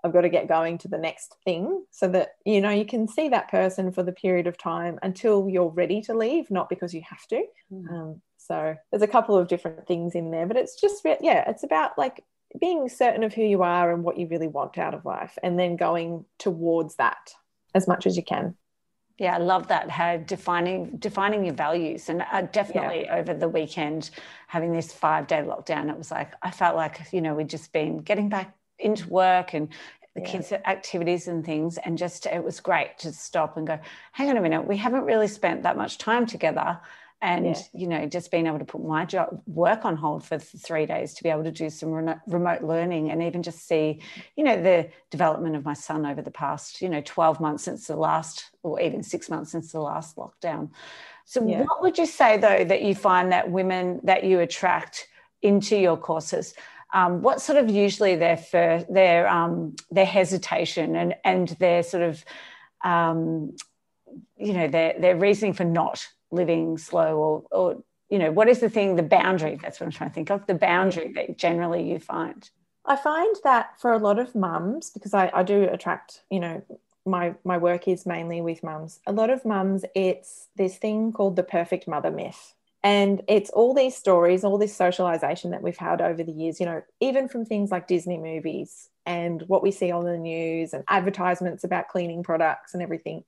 I've 0.06 0.14
got 0.14 0.22
to 0.22 0.30
get 0.30 0.48
going 0.48 0.78
to 0.80 0.88
the 0.88 1.00
next 1.00 1.36
thing 1.44 1.84
so 1.90 2.08
that 2.10 2.36
you 2.46 2.62
know 2.62 2.70
you 2.70 2.86
can 2.86 3.08
see 3.08 3.28
that 3.30 3.50
person 3.50 3.92
for 3.92 4.04
the 4.04 4.12
period 4.12 4.46
of 4.46 4.56
time 4.56 5.00
until 5.02 5.50
you're 5.50 5.70
ready 5.70 6.00
to 6.04 6.14
leave, 6.14 6.52
not 6.52 6.70
because 6.70 6.94
you 6.94 7.02
have 7.10 7.26
to. 7.28 7.44
Mm. 7.74 7.92
Um, 7.92 8.22
so 8.38 8.76
there's 8.92 9.02
a 9.02 9.08
couple 9.08 9.36
of 9.36 9.48
different 9.48 9.88
things 9.88 10.14
in 10.14 10.30
there, 10.30 10.46
but 10.46 10.58
it's 10.58 10.80
just 10.80 11.04
yeah, 11.04 11.50
it's 11.50 11.64
about 11.64 11.98
like 11.98 12.24
being 12.60 12.88
certain 12.88 13.24
of 13.24 13.34
who 13.34 13.42
you 13.42 13.64
are 13.64 13.92
and 13.92 14.04
what 14.04 14.18
you 14.18 14.28
really 14.28 14.48
want 14.48 14.78
out 14.78 14.94
of 14.94 15.06
life, 15.06 15.40
and 15.42 15.58
then 15.58 15.76
going 15.76 16.24
towards 16.38 16.98
that 16.98 17.34
as 17.74 17.88
much 17.88 18.06
as 18.06 18.16
you 18.16 18.24
can. 18.24 18.56
Yeah, 19.18 19.36
I 19.36 19.40
love 19.40 19.70
that. 19.70 19.90
How 19.90 20.18
defining 20.18 20.98
defining 20.98 21.46
your 21.46 21.56
values, 21.56 22.10
and 22.10 22.24
uh, 22.32 22.44
definitely 22.44 23.06
yeah. 23.06 23.16
over 23.16 23.34
the 23.34 23.50
weekend, 23.50 24.12
having 24.46 24.72
this 24.72 24.94
five 24.94 25.26
day 25.26 25.42
lockdown, 25.42 25.90
it 25.90 25.98
was 25.98 26.12
like 26.12 26.34
I 26.44 26.52
felt 26.52 26.76
like 26.76 27.02
you 27.12 27.22
know 27.22 27.34
we'd 27.34 27.50
just 27.50 27.74
been 27.74 27.98
getting 27.98 28.30
back 28.30 28.56
into 28.79 29.08
work 29.10 29.53
and 29.53 29.70
the 30.15 30.22
yeah. 30.22 30.27
kids 30.27 30.51
activities 30.51 31.27
and 31.27 31.46
things 31.46 31.77
and 31.79 31.98
just 31.98 32.25
it 32.25 32.44
was 32.44 32.60
great 32.60 32.98
to 33.00 33.12
stop 33.12 33.58
and 33.58 33.67
go 33.67 33.79
hang 34.13 34.29
on 34.29 34.38
a 34.38 34.41
minute 34.41 34.65
we 34.65 34.77
haven't 34.77 35.03
really 35.03 35.27
spent 35.27 35.63
that 35.63 35.77
much 35.77 35.98
time 35.98 36.25
together 36.25 36.79
and 37.22 37.46
yeah. 37.46 37.62
you 37.74 37.88
know 37.88 38.05
just 38.05 38.29
being 38.32 38.48
able 38.48 38.60
to 38.60 38.65
put 38.65 38.84
my 38.84 39.05
job 39.05 39.41
work 39.48 39.86
on 39.86 39.96
hold 39.96 40.24
for 40.24 40.38
three 40.38 40.86
days 40.86 41.13
to 41.13 41.24
be 41.24 41.29
able 41.29 41.44
to 41.44 41.51
do 41.51 41.70
some 41.70 41.91
remote 42.27 42.62
learning 42.62 43.10
and 43.12 43.24
even 43.24 43.41
just 43.41 43.67
see 43.67 44.00
you 44.36 44.44
know 44.44 44.62
the 44.62 44.88
development 45.12 45.55
of 45.55 45.65
my 45.65 45.74
son 45.74 46.05
over 46.05 46.22
the 46.22 46.32
past 46.32 46.82
you 46.82 46.89
know 46.89 47.01
12 47.03 47.39
months 47.39 47.63
since 47.63 47.88
the 47.88 47.96
last 47.96 48.51
or 48.63 48.79
even 48.79 49.01
six 49.01 49.29
months 49.29 49.51
since 49.51 49.72
the 49.72 49.79
last 49.79 50.15
lockdown 50.17 50.70
so 51.25 51.46
yeah. 51.48 51.63
what 51.63 51.82
would 51.82 51.98
you 51.98 52.05
say 52.05 52.38
though 52.38 52.63
that 52.63 52.84
you 52.84 52.94
find 52.94 53.32
that 53.32 53.50
women 53.50 54.00
that 54.03 54.24
you 54.24 54.39
attract 54.39 55.08
into 55.41 55.77
your 55.77 55.98
courses 55.98 56.53
um, 56.96 57.22
what 57.22 57.42
sort 57.42 57.58
of 57.58 57.70
usually 57.70 58.16
their 58.16 58.38
first, 58.38 58.92
their 58.92 59.28
um, 59.28 59.75
their 59.92 60.06
hesitation 60.06 60.96
and 60.96 61.14
and 61.25 61.50
their 61.60 61.84
sort 61.84 62.04
of 62.04 62.24
um, 62.84 63.56
you 64.38 64.54
know 64.54 64.68
their 64.70 65.00
their 65.00 65.18
reasoning 65.18 65.54
for 65.54 65.66
not 65.66 66.08
living 66.32 66.78
slow 66.78 67.18
or 67.18 67.44
or 67.52 67.84
you 68.10 68.18
know 68.18 68.32
what 68.32 68.48
is 68.48 68.60
the 68.60 68.70
thing 68.70 68.96
the 68.96 69.04
boundary 69.04 69.60
that's 69.62 69.80
what 69.80 69.86
i'm 69.86 69.92
trying 69.92 70.10
to 70.10 70.14
think 70.14 70.30
of 70.32 70.46
the 70.48 70.54
boundary 70.54 71.12
that 71.14 71.38
generally 71.38 71.90
you 71.90 72.00
find? 72.00 72.50
I 72.88 72.96
find 72.96 73.36
that 73.44 73.80
for 73.80 73.94
a 73.94 73.98
lot 73.98 74.20
of 74.20 74.36
mums 74.36 74.90
because 74.90 75.14
i, 75.14 75.30
I 75.34 75.44
do 75.44 75.64
attract 75.64 76.22
you 76.30 76.40
know 76.40 76.64
my 77.06 77.36
my 77.44 77.58
work 77.58 77.88
is 77.88 78.06
mainly 78.06 78.42
with 78.42 78.64
mums 78.64 79.00
a 79.06 79.12
lot 79.12 79.30
of 79.30 79.46
mums 79.46 79.86
it's 79.96 80.48
this 80.56 80.78
thing 80.78 81.12
called 81.12 81.36
the 81.36 81.44
perfect 81.44 81.88
mother 81.88 82.12
myth 82.12 82.55
and 82.86 83.22
it's 83.27 83.50
all 83.50 83.74
these 83.74 83.98
stories 83.98 84.46
all 84.46 84.58
this 84.58 84.75
socialization 84.75 85.51
that 85.51 85.62
we've 85.62 85.77
had 85.77 86.01
over 86.01 86.24
the 86.24 86.32
years 86.32 86.60
you 86.60 86.65
know 86.65 86.82
even 87.01 87.27
from 87.27 87.44
things 87.44 87.72
like 87.72 87.88
disney 87.88 88.18
movies 88.18 88.89
and 89.06 89.44
what 89.48 89.62
we 89.62 89.72
see 89.72 89.92
on 89.92 90.06
the 90.06 90.18
news 90.18 90.74
and 90.74 90.84
advertisements 90.88 91.63
about 91.63 91.89
cleaning 91.89 92.24
products 92.24 92.74
and 92.74 92.82
everything 92.82 93.24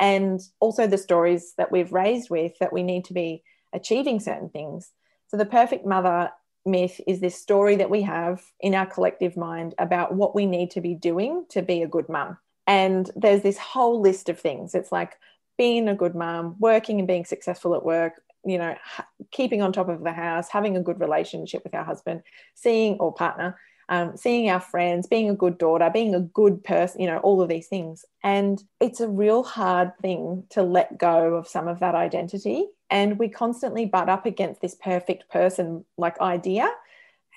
and 0.00 0.40
also 0.60 0.86
the 0.86 0.98
stories 0.98 1.52
that 1.58 1.70
we've 1.70 1.92
raised 1.92 2.30
with 2.30 2.58
that 2.58 2.72
we 2.72 2.82
need 2.82 3.04
to 3.04 3.12
be 3.12 3.44
achieving 3.72 4.18
certain 4.18 4.48
things. 4.48 4.90
So, 5.28 5.36
the 5.36 5.44
perfect 5.44 5.86
mother 5.86 6.30
myth 6.66 7.00
is 7.06 7.20
this 7.20 7.40
story 7.40 7.76
that 7.76 7.90
we 7.90 8.02
have 8.02 8.42
in 8.60 8.74
our 8.74 8.86
collective 8.86 9.36
mind 9.36 9.74
about 9.78 10.14
what 10.14 10.34
we 10.34 10.46
need 10.46 10.70
to 10.72 10.80
be 10.80 10.94
doing 10.94 11.44
to 11.50 11.62
be 11.62 11.82
a 11.82 11.88
good 11.88 12.08
mum. 12.08 12.38
And 12.66 13.10
there's 13.14 13.42
this 13.42 13.58
whole 13.58 14.00
list 14.00 14.28
of 14.28 14.38
things. 14.38 14.74
It's 14.74 14.92
like 14.92 15.18
being 15.56 15.88
a 15.88 15.94
good 15.94 16.14
mum, 16.14 16.56
working 16.58 16.98
and 16.98 17.08
being 17.08 17.24
successful 17.24 17.74
at 17.74 17.84
work, 17.84 18.22
you 18.44 18.58
know, 18.58 18.74
keeping 19.30 19.62
on 19.62 19.72
top 19.72 19.88
of 19.88 20.02
the 20.02 20.12
house, 20.12 20.48
having 20.48 20.76
a 20.76 20.82
good 20.82 21.00
relationship 21.00 21.62
with 21.64 21.74
our 21.74 21.84
husband, 21.84 22.22
seeing 22.54 22.94
or 22.98 23.12
partner, 23.12 23.58
um, 23.90 24.16
seeing 24.16 24.48
our 24.48 24.60
friends, 24.60 25.08
being 25.08 25.28
a 25.28 25.34
good 25.34 25.58
daughter, 25.58 25.90
being 25.92 26.14
a 26.14 26.20
good 26.20 26.62
person, 26.62 27.00
you 27.00 27.08
know, 27.08 27.18
all 27.18 27.42
of 27.42 27.48
these 27.48 27.66
things. 27.66 28.04
And 28.22 28.62
it's 28.80 29.00
a 29.00 29.08
real 29.08 29.42
hard 29.42 29.92
thing 30.00 30.44
to 30.50 30.62
let 30.62 30.96
go 30.96 31.34
of 31.34 31.48
some 31.48 31.66
of 31.66 31.80
that 31.80 31.96
identity. 31.96 32.66
And 32.88 33.18
we 33.18 33.28
constantly 33.28 33.86
butt 33.86 34.08
up 34.08 34.26
against 34.26 34.60
this 34.60 34.76
perfect 34.76 35.28
person 35.28 35.84
like 35.98 36.20
idea. 36.20 36.70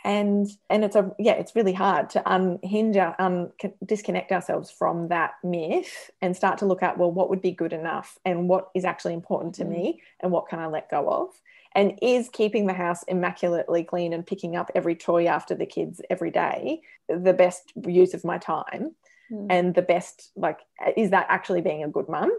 And 0.03 0.47
and 0.69 0.83
it's 0.83 0.95
a 0.95 1.11
yeah, 1.17 1.33
it's 1.33 1.55
really 1.55 1.73
hard 1.73 2.09
to 2.11 2.23
unhinge, 2.25 2.97
un, 2.97 3.51
disconnect 3.85 4.31
ourselves 4.31 4.69
from 4.69 5.07
that 5.07 5.35
myth 5.43 6.11
and 6.21 6.35
start 6.35 6.57
to 6.57 6.65
look 6.65 6.83
at 6.83 6.97
well, 6.97 7.11
what 7.11 7.29
would 7.29 7.41
be 7.41 7.51
good 7.51 7.73
enough, 7.73 8.17
and 8.25 8.49
what 8.49 8.69
is 8.75 8.83
actually 8.83 9.13
important 9.13 9.55
to 9.55 9.63
mm. 9.63 9.69
me, 9.69 10.01
and 10.19 10.31
what 10.31 10.49
can 10.49 10.59
I 10.59 10.67
let 10.67 10.91
go 10.91 11.09
of 11.09 11.29
and 11.75 11.97
is 12.01 12.29
keeping 12.29 12.67
the 12.67 12.73
house 12.73 13.03
immaculately 13.07 13.83
clean 13.83 14.13
and 14.13 14.25
picking 14.25 14.55
up 14.55 14.71
every 14.75 14.95
toy 14.95 15.25
after 15.25 15.55
the 15.55 15.65
kids 15.65 16.01
every 16.09 16.31
day 16.31 16.81
the 17.07 17.33
best 17.33 17.71
use 17.87 18.13
of 18.13 18.23
my 18.23 18.37
time 18.37 18.91
mm. 19.31 19.47
and 19.49 19.75
the 19.75 19.81
best 19.81 20.31
like 20.35 20.59
is 20.95 21.09
that 21.09 21.25
actually 21.29 21.61
being 21.61 21.83
a 21.83 21.89
good 21.89 22.07
mum 22.07 22.31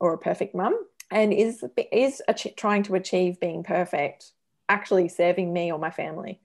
or 0.00 0.12
a 0.12 0.18
perfect 0.18 0.54
mum 0.54 0.76
and 1.10 1.32
is 1.32 1.64
is 1.92 2.22
trying 2.56 2.82
to 2.82 2.94
achieve 2.94 3.40
being 3.40 3.62
perfect 3.62 4.32
actually 4.68 5.08
serving 5.08 5.52
me 5.52 5.72
or 5.72 5.78
my 5.78 5.90
family 5.90 6.40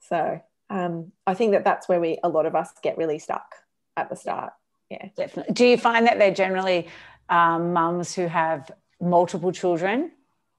so 0.00 0.40
um, 0.70 1.12
i 1.26 1.34
think 1.34 1.52
that 1.52 1.64
that's 1.64 1.88
where 1.88 2.00
we 2.00 2.18
a 2.22 2.28
lot 2.28 2.46
of 2.46 2.54
us 2.54 2.70
get 2.82 2.98
really 2.98 3.18
stuck 3.18 3.54
at 3.96 4.08
the 4.08 4.16
start 4.16 4.52
yeah 4.90 5.08
definitely 5.16 5.52
do 5.52 5.66
you 5.66 5.76
find 5.76 6.06
that 6.06 6.18
they're 6.18 6.34
generally 6.34 6.88
um, 7.28 7.72
mums 7.72 8.14
who 8.14 8.26
have 8.26 8.70
multiple 9.00 9.52
children 9.52 10.10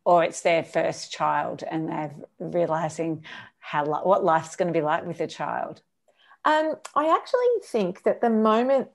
or 0.07 0.23
it's 0.23 0.39
their 0.39 0.63
first 0.63 1.11
child 1.11 1.63
and 1.69 1.89
they're 1.89 2.15
realizing 2.39 3.25
how 3.59 3.85
what 3.85 4.23
life's 4.23 4.55
going 4.55 4.69
to 4.69 4.77
be 4.77 4.81
like 4.81 5.05
with 5.05 5.19
a 5.19 5.27
child? 5.27 5.81
Um, 6.45 6.75
I 6.95 7.13
actually 7.13 7.65
think 7.65 8.03
that 8.03 8.21
the 8.21 8.29
moment 8.29 8.87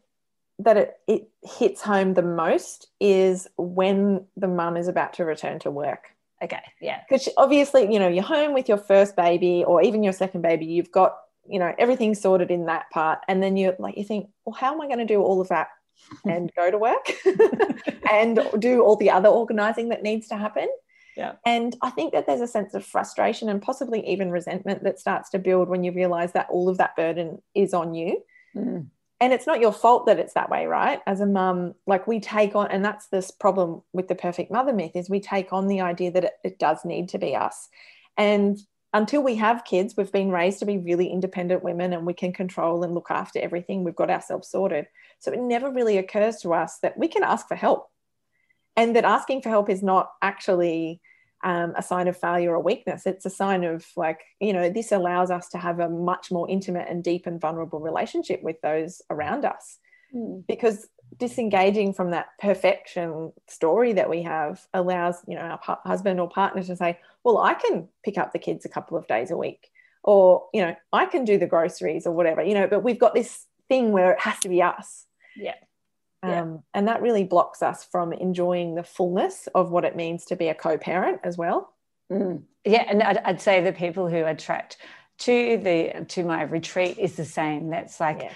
that 0.59 0.79
it, 0.79 0.95
it 1.07 1.29
hits 1.43 1.83
home 1.83 2.15
the 2.15 2.23
most 2.23 2.87
is 2.99 3.47
when 3.59 4.25
the 4.39 4.49
mum 4.49 4.79
is 4.79 4.89
about 4.89 5.13
to 5.15 5.27
return 5.27 5.59
to 5.59 5.71
work. 5.71 6.15
Okay, 6.43 6.63
yeah. 6.81 7.01
Because 7.09 7.29
obviously, 7.37 7.93
you 7.93 7.99
know, 7.99 8.09
you're 8.09 8.23
home 8.23 8.53
with 8.53 8.69
your 8.69 8.78
first 8.78 9.15
baby 9.15 9.65
or 9.65 9.83
even 9.83 10.02
your 10.02 10.13
second 10.13 10.43
baby, 10.43 10.67
you've 10.67 10.91
got, 10.91 11.17
you 11.49 11.59
know, 11.59 11.73
everything 11.78 12.15
sorted 12.15 12.50
in 12.50 12.67
that 12.67 12.91
part. 12.91 13.21
And 13.28 13.43
then 13.43 13.57
you're 13.57 13.76
like, 13.78 13.97
you 13.97 14.05
think, 14.05 14.28
well, 14.45 14.55
how 14.55 14.75
am 14.75 14.81
I 14.81 14.87
going 14.87 14.99
to 14.99 15.05
do 15.05 15.23
all 15.23 15.41
of 15.41 15.49
that 15.49 15.69
and 16.25 16.52
go 16.57 16.71
to 16.71 16.78
work 16.78 17.13
and 18.11 18.41
do 18.59 18.83
all 18.83 18.97
the 18.97 19.11
other 19.11 19.28
organizing 19.28 19.91
that 19.91 20.02
needs 20.02 20.28
to 20.28 20.37
happen? 20.37 20.69
Yeah. 21.17 21.35
And 21.45 21.76
I 21.83 21.91
think 21.91 22.13
that 22.15 22.26
there's 22.26 22.41
a 22.41 22.47
sense 22.47 22.75
of 22.75 22.85
frustration 22.85 23.49
and 23.49 23.61
possibly 23.61 24.07
even 24.09 24.31
resentment 24.31 24.83
that 24.85 24.99
starts 24.99 25.31
to 25.31 25.39
build 25.39 25.69
when 25.69 25.85
you 25.85 25.93
realize 25.93 26.33
that 26.33 26.49
all 26.50 26.69
of 26.69 26.78
that 26.78 26.97
burden 26.97 27.43
is 27.55 27.75
on 27.75 27.95
you. 27.95 28.23
Mm. 28.57 28.87
And 29.23 29.32
it's 29.32 29.47
not 29.47 29.61
your 29.61 29.73
fault 29.73 30.06
that 30.06 30.19
it's 30.19 30.35
that 30.35 30.50
way, 30.50 30.67
right? 30.67 31.00
As 31.06 31.21
a 31.21 31.26
mum, 31.26 31.76
like 31.87 32.08
we 32.08 32.19
take 32.19 32.56
on, 32.56 32.73
and 32.73 32.85
that's 32.85 33.06
this 33.06 33.30
problem 33.30 33.82
with 33.93 34.08
the 34.08 34.17
perfect 34.17 34.50
mother 34.50 34.73
myth 34.73 34.97
is 34.97 35.08
we 35.08 35.21
take 35.21 35.52
on 35.52 35.69
the 35.69 35.80
idea 35.80 36.11
that 36.11 36.25
it, 36.25 36.32
it 36.43 36.58
does 36.58 36.85
need 36.85 37.11
to 37.11 37.19
be 37.19 37.37
us. 37.37 37.69
And 38.17 38.58
until 38.93 39.23
we 39.23 39.37
have 39.37 39.65
kids, 39.65 39.95
we've 39.97 40.11
been 40.11 40.32
raised 40.32 40.58
to 40.58 40.67
be 40.67 40.78
really 40.78 41.06
independent 41.06 41.63
women 41.63 41.93
and 41.93 42.04
we 42.04 42.15
can 42.15 42.32
control 42.32 42.82
and 42.82 42.97
look 42.97 43.13
after 43.13 43.39
everything. 43.39 43.85
We've 43.85 43.95
got 43.95 44.11
ourselves 44.11 44.49
sorted. 44.49 44.89
So 45.21 45.30
it 45.30 45.39
never 45.39 45.71
really 45.71 45.99
occurs 45.99 46.39
to 46.39 46.52
us 46.52 46.78
that 46.78 46.99
we 46.99 47.06
can 47.06 47.23
ask 47.23 47.47
for 47.47 47.54
help 47.54 47.89
and 48.75 48.97
that 48.97 49.04
asking 49.04 49.43
for 49.43 49.50
help 49.50 49.71
is 49.71 49.85
not 49.85 50.11
actually 50.21 51.00
um, 51.43 51.75
a 51.76 51.83
sign 51.83 52.09
of 52.09 52.17
failure 52.17 52.55
or 52.55 52.61
weakness. 52.63 53.07
It's 53.07 53.26
a 53.26 53.31
sign 53.31 53.65
of 53.65 53.87
like, 53.97 54.21
you 54.41 54.52
know, 54.52 54.71
this 54.71 54.93
allows 54.93 55.31
us 55.31 55.49
to 55.50 55.59
have 55.59 55.81
a 55.81 55.89
much 55.89 56.31
more 56.31 56.49
intimate 56.49 56.89
and 56.89 57.02
deep 57.02 57.26
and 57.26 57.41
vulnerable 57.41 57.81
relationship 57.81 58.43
with 58.43 58.61
those 58.61 59.02
around 59.11 59.45
us. 59.45 59.78
Mm. 60.15 60.47
Because 60.47 60.89
disengaging 61.19 61.93
from 61.93 62.11
that 62.11 62.28
perfection 62.41 63.33
story 63.49 63.93
that 63.93 64.09
we 64.09 64.23
have 64.23 64.67
allows, 64.73 65.17
you 65.26 65.35
know, 65.35 65.43
our 65.43 65.78
husband 65.85 66.21
or 66.21 66.28
partner 66.28 66.63
to 66.63 66.76
say, 66.76 66.99
well, 67.23 67.39
I 67.39 67.55
can 67.55 67.89
pick 68.05 68.17
up 68.19 68.33
the 68.33 68.39
kids 68.39 68.65
a 68.65 68.71
couple 68.71 68.97
of 68.97 69.07
days 69.07 69.31
a 69.31 69.37
week, 69.37 69.71
or, 70.02 70.47
you 70.55 70.63
know, 70.63 70.75
I 70.93 71.07
can 71.07 71.25
do 71.25 71.39
the 71.39 71.47
groceries 71.47 72.07
or 72.07 72.13
whatever, 72.13 72.43
you 72.43 72.55
know, 72.55 72.67
but 72.67 72.83
we've 72.83 72.99
got 72.99 73.15
this 73.15 73.47
thing 73.69 73.93
where 73.93 74.13
it 74.13 74.21
has 74.21 74.39
to 74.41 74.49
be 74.49 74.63
us. 74.63 75.07
Yeah. 75.37 75.55
Um, 76.23 76.63
And 76.73 76.87
that 76.89 77.02
really 77.02 77.25
blocks 77.25 77.63
us 77.63 77.85
from 77.85 78.13
enjoying 78.13 78.75
the 78.75 78.82
fullness 78.82 79.49
of 79.54 79.71
what 79.71 79.85
it 79.85 79.97
means 79.97 80.25
to 80.26 80.37
be 80.37 80.49
a 80.49 80.54
co 80.54 80.78
parent 80.78 81.21
as 81.25 81.37
well. 81.37 81.75
Mm. 82.11 82.43
Yeah. 82.65 82.85
And 82.89 83.02
I'd, 83.02 83.19
I'd, 83.19 83.41
say 83.41 83.61
the 83.61 83.73
people 83.73 84.08
who 84.08 84.25
attract 84.25 84.76
to 85.19 85.58
the 85.58 86.04
to 86.08 86.25
my 86.25 86.43
retreat 86.43 86.99
is 86.99 87.17
the 87.17 87.25
same. 87.25 87.71
That's 87.71 87.99
like, 87.99 88.23
yeah. 88.23 88.32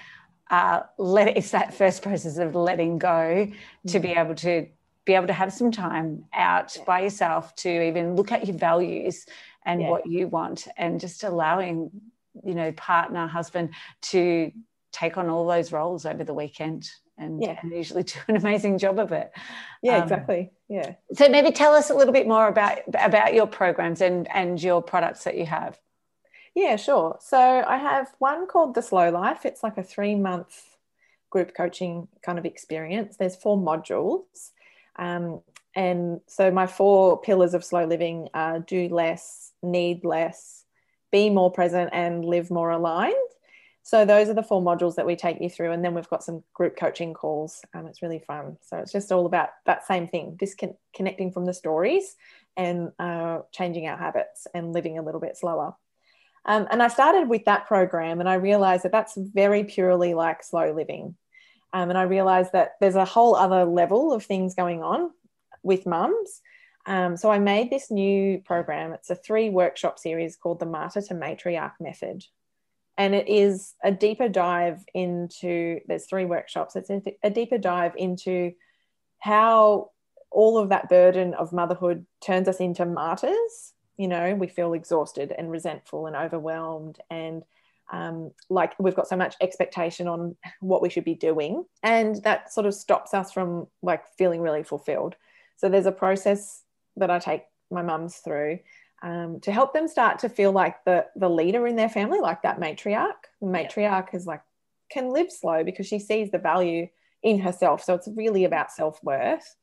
uh, 0.51 0.83
let 0.99 1.37
it's 1.37 1.51
that 1.51 1.75
first 1.75 2.03
process 2.03 2.39
of 2.39 2.55
letting 2.55 2.99
go 2.99 3.51
to 3.89 4.01
be 4.01 4.09
mm-hmm. 4.09 4.19
able 4.19 4.35
to 4.37 4.67
be 5.05 5.15
able 5.15 5.29
to 5.29 5.33
have 5.33 5.53
some 5.53 5.71
time 5.71 6.25
out 6.35 6.77
yeah. 6.77 6.85
by 6.85 7.01
yourself 7.01 7.55
to 7.55 7.87
even 7.87 8.17
look 8.17 8.33
at 8.33 8.47
your 8.47 8.57
values 8.57 9.25
and 9.65 9.81
yeah. 9.81 9.89
what 9.89 10.07
you 10.07 10.27
want 10.27 10.67
and 10.77 11.01
just 11.01 11.23
allowing 11.23 11.91
you 12.45 12.55
know 12.55 12.73
partner 12.73 13.27
husband 13.27 13.71
to 14.03 14.51
take 14.93 15.17
on 15.17 15.29
all 15.29 15.47
those 15.47 15.73
roles 15.73 16.05
over 16.05 16.25
the 16.25 16.35
weekend 16.35 16.91
and, 17.19 17.43
yeah. 17.43 17.59
and 17.63 17.73
usually 17.73 18.03
do 18.05 18.19
an 18.29 18.37
amazing 18.37 18.79
job 18.79 18.99
of 18.99 19.13
it. 19.13 19.33
Yeah, 19.83 19.97
um, 19.97 20.03
exactly. 20.03 20.51
Yeah. 20.69 20.95
So 21.15 21.29
maybe 21.29 21.53
tell 21.53 21.75
us 21.75 21.91
a 21.91 21.95
little 21.95 22.13
bit 22.13 22.27
more 22.27 22.49
about 22.49 22.79
about 22.95 23.35
your 23.35 23.47
programs 23.47 24.01
and 24.01 24.29
and 24.35 24.63
your 24.63 24.83
products 24.83 25.25
that 25.25 25.37
you 25.37 25.47
have. 25.47 25.79
Yeah, 26.55 26.77
sure. 26.77 27.19
So 27.21 27.39
I 27.39 27.77
have 27.77 28.09
one 28.19 28.47
called 28.47 28.75
the 28.75 28.83
Slow 28.83 29.11
Life. 29.11 29.45
It's 29.45 29.63
like 29.63 29.77
a 29.77 29.83
three 29.83 30.15
month 30.15 30.77
group 31.31 31.55
coaching 31.55 32.09
kind 32.25 32.39
of 32.39 32.47
experience. 32.47 33.17
There's 33.17 33.37
four 33.37 33.59
modules. 33.59 34.51
Um, 34.99 35.43
and 35.75 36.23
so 36.27 36.51
my 36.51 36.67
four 36.67 37.21
pillars 37.21 37.53
of 37.53 37.63
slow 37.63 37.85
living 37.85 38.31
are 38.33 38.61
do 38.61 38.89
less, 38.89 39.53
need 39.63 40.05
less, 40.05 40.65
be 41.13 41.29
more 41.29 41.53
present, 41.53 41.91
and 41.93 42.25
live 42.25 42.51
more 42.51 42.71
aligned. 42.71 43.15
So 43.87 44.05
those 44.05 44.29
are 44.29 44.35
the 44.35 44.43
four 44.43 44.61
modules 44.61 44.97
that 44.97 45.07
we 45.07 45.15
take 45.15 45.41
you 45.41 45.49
through, 45.49 45.71
and 45.71 45.85
then 45.85 45.95
we've 45.95 46.11
got 46.11 46.25
some 46.25 46.43
group 46.53 46.77
coaching 46.77 47.15
calls. 47.15 47.63
Um, 47.73 47.87
it's 47.87 48.03
really 48.03 48.19
fun. 48.19 48.57
So 48.61 48.79
it's 48.79 48.91
just 48.91 49.13
all 49.13 49.27
about 49.27 49.51
that 49.65 49.87
same 49.87 50.09
thing: 50.09 50.37
disconnecting 50.37 51.31
from 51.31 51.45
the 51.47 51.55
stories 51.55 52.17
and 52.57 52.91
uh, 52.99 53.43
changing 53.53 53.87
our 53.87 53.97
habits 53.97 54.49
and 54.53 54.73
living 54.73 54.99
a 54.99 55.03
little 55.03 55.21
bit 55.21 55.37
slower. 55.37 55.77
Um, 56.45 56.67
and 56.69 56.83
I 56.83 56.89
started 56.89 57.29
with 57.29 57.45
that 57.45 57.67
program, 57.67 58.19
and 58.19 58.29
I 58.29 58.35
realized 58.35 58.83
that 58.83 58.91
that's 58.91 59.17
very 59.17 59.63
purely 59.63 60.15
like 60.15 60.43
slow 60.43 60.73
living. 60.73 61.15
Um, 61.73 61.89
and 61.89 61.99
I 61.99 62.03
realized 62.03 62.53
that 62.55 62.73
there's 62.81 62.97
a 62.97 63.05
whole 63.05 63.37
other 63.37 63.65
level 63.65 64.13
of 64.13 64.25
things 64.25 64.57
going 64.57 64.83
on 64.83 65.13
with 65.63 65.87
mums 65.87 66.43
Um, 66.87 67.17
so 67.17 67.31
I 67.31 67.39
made 67.39 67.71
this 67.71 67.91
new 67.91 68.39
program. 68.45 68.93
It's 68.93 69.11
a 69.11 69.17
three 69.17 69.51
workshop 69.51 69.99
series 69.99 70.37
called 70.37 70.61
the 70.61 70.67
Martyr 70.67 71.03
to 71.03 71.15
Matriarch 71.15 71.75
Method. 71.81 72.25
And 72.99 73.15
it 73.15 73.29
is 73.29 73.75
a 73.85 73.93
deeper 73.93 74.29
dive 74.29 74.85
into, 74.95 75.81
there's 75.87 76.07
three 76.07 76.25
workshops. 76.25 76.77
It's 76.77 76.91
a 77.23 77.31
deeper 77.31 77.59
dive 77.59 77.93
into 77.97 78.53
how 79.19 79.91
all 80.31 80.59
of 80.59 80.71
that 80.71 80.89
burden 80.89 81.35
of 81.35 81.53
motherhood 81.53 82.07
turns 82.21 82.49
us 82.49 82.59
into 82.59 82.87
martyrs. 82.87 83.75
You 83.97 84.09
know, 84.09 84.35
we 84.35 84.47
feel 84.47 84.73
exhausted 84.73 85.33
and 85.37 85.51
resentful 85.51 86.07
and 86.07 86.17
overwhelmed 86.17 86.99
and 87.11 87.43
um, 87.93 88.33
like 88.51 88.75
we've 88.79 88.97
got 88.97 89.09
so 89.09 89.17
much 89.17 89.37
expectation 89.41 90.09
on 90.09 90.37
what 90.61 90.83
we 90.83 90.91
should 90.91 91.05
be 91.05 91.15
doing 91.15 91.65
and 91.83 92.23
that 92.25 92.53
sort 92.53 92.67
of 92.67 92.75
stops 92.75 93.15
us 93.15 93.33
from 93.33 93.69
like 93.83 94.03
feeling 94.19 94.41
really 94.41 94.65
fulfilled 94.65 95.15
so 95.57 95.69
there's 95.69 95.87
a 95.87 95.93
process 95.93 96.65
that 96.97 97.11
i 97.11 97.19
take 97.19 97.45
my 97.71 97.83
mums 97.83 98.17
through 98.17 98.59
um, 99.03 99.41
to 99.41 99.53
help 99.53 99.73
them 99.73 99.89
start 99.89 100.21
to 100.21 100.29
feel 100.29 100.53
like 100.53 100.85
the 100.85 101.07
the 101.17 101.29
leader 101.29 101.67
in 101.67 101.77
their 101.77 101.89
family 101.89 102.21
like 102.21 102.43
that 102.43 102.61
matriarch 102.61 103.13
the 103.41 103.47
matriarch 103.47 104.15
is 104.15 104.27
like 104.27 104.43
can 104.91 105.13
live 105.13 105.31
slow 105.31 105.65
because 105.65 105.87
she 105.87 105.99
sees 105.99 106.31
the 106.31 106.39
value 106.39 106.87
in 107.23 107.39
herself 107.39 107.83
so 107.83 107.95
it's 107.95 108.09
really 108.15 108.45
about 108.45 108.71
self-worth 108.71 109.57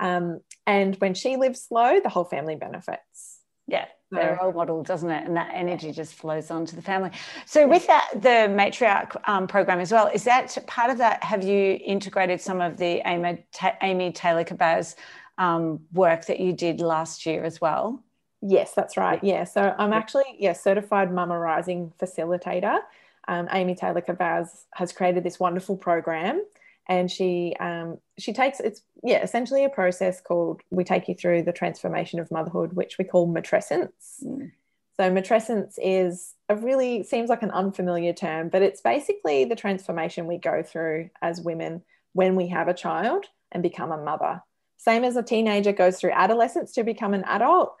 um, 0.00 0.40
and 0.66 0.96
when 0.96 1.14
she 1.14 1.36
lives 1.36 1.62
slow 1.62 2.00
the 2.00 2.08
whole 2.08 2.24
family 2.24 2.56
benefits 2.56 3.40
yeah 3.66 3.86
their 4.12 4.38
role 4.40 4.52
model, 4.52 4.82
doesn't 4.82 5.10
it? 5.10 5.26
And 5.26 5.36
that 5.36 5.50
energy 5.52 5.90
just 5.90 6.14
flows 6.14 6.50
on 6.50 6.66
to 6.66 6.76
the 6.76 6.82
family. 6.82 7.10
So, 7.46 7.66
with 7.66 7.86
that, 7.86 8.10
the 8.14 8.46
matriarch 8.50 9.16
um, 9.28 9.46
program 9.46 9.80
as 9.80 9.90
well, 9.90 10.08
is 10.08 10.24
that 10.24 10.56
part 10.66 10.90
of 10.90 10.98
that? 10.98 11.24
Have 11.24 11.42
you 11.42 11.78
integrated 11.84 12.40
some 12.40 12.60
of 12.60 12.76
the 12.76 13.00
Amy, 13.06 13.44
Amy 13.80 14.12
Taylor 14.12 14.44
Kabbaz 14.44 14.94
um, 15.38 15.80
work 15.92 16.26
that 16.26 16.40
you 16.40 16.52
did 16.52 16.80
last 16.80 17.26
year 17.26 17.42
as 17.44 17.60
well? 17.60 18.04
Yes, 18.42 18.74
that's 18.74 18.96
right. 18.96 19.22
Yeah. 19.22 19.44
So, 19.44 19.74
I'm 19.78 19.92
actually, 19.92 20.36
yeah, 20.38 20.52
certified 20.52 21.12
Mama 21.12 21.38
Rising 21.38 21.92
facilitator. 22.00 22.78
Um, 23.28 23.48
Amy 23.52 23.76
Taylor 23.76 24.00
Kabbaz 24.00 24.64
has 24.74 24.92
created 24.92 25.22
this 25.22 25.38
wonderful 25.38 25.76
program 25.76 26.42
and 26.86 27.10
she 27.10 27.54
um, 27.60 27.98
she 28.18 28.32
takes 28.32 28.60
it's 28.60 28.82
yeah 29.02 29.22
essentially 29.22 29.64
a 29.64 29.68
process 29.68 30.20
called 30.20 30.60
we 30.70 30.84
take 30.84 31.08
you 31.08 31.14
through 31.14 31.42
the 31.42 31.52
transformation 31.52 32.18
of 32.18 32.30
motherhood 32.30 32.72
which 32.72 32.98
we 32.98 33.04
call 33.04 33.32
matrescence 33.32 34.22
mm. 34.24 34.50
so 34.98 35.10
matrescence 35.10 35.74
is 35.78 36.34
a 36.48 36.56
really 36.56 37.02
seems 37.02 37.30
like 37.30 37.42
an 37.42 37.50
unfamiliar 37.50 38.12
term 38.12 38.48
but 38.48 38.62
it's 38.62 38.80
basically 38.80 39.44
the 39.44 39.56
transformation 39.56 40.26
we 40.26 40.38
go 40.38 40.62
through 40.62 41.08
as 41.20 41.40
women 41.40 41.82
when 42.12 42.36
we 42.36 42.48
have 42.48 42.68
a 42.68 42.74
child 42.74 43.26
and 43.52 43.62
become 43.62 43.92
a 43.92 44.02
mother 44.02 44.42
same 44.76 45.04
as 45.04 45.16
a 45.16 45.22
teenager 45.22 45.72
goes 45.72 46.00
through 46.00 46.10
adolescence 46.10 46.72
to 46.72 46.82
become 46.82 47.14
an 47.14 47.24
adult 47.24 47.76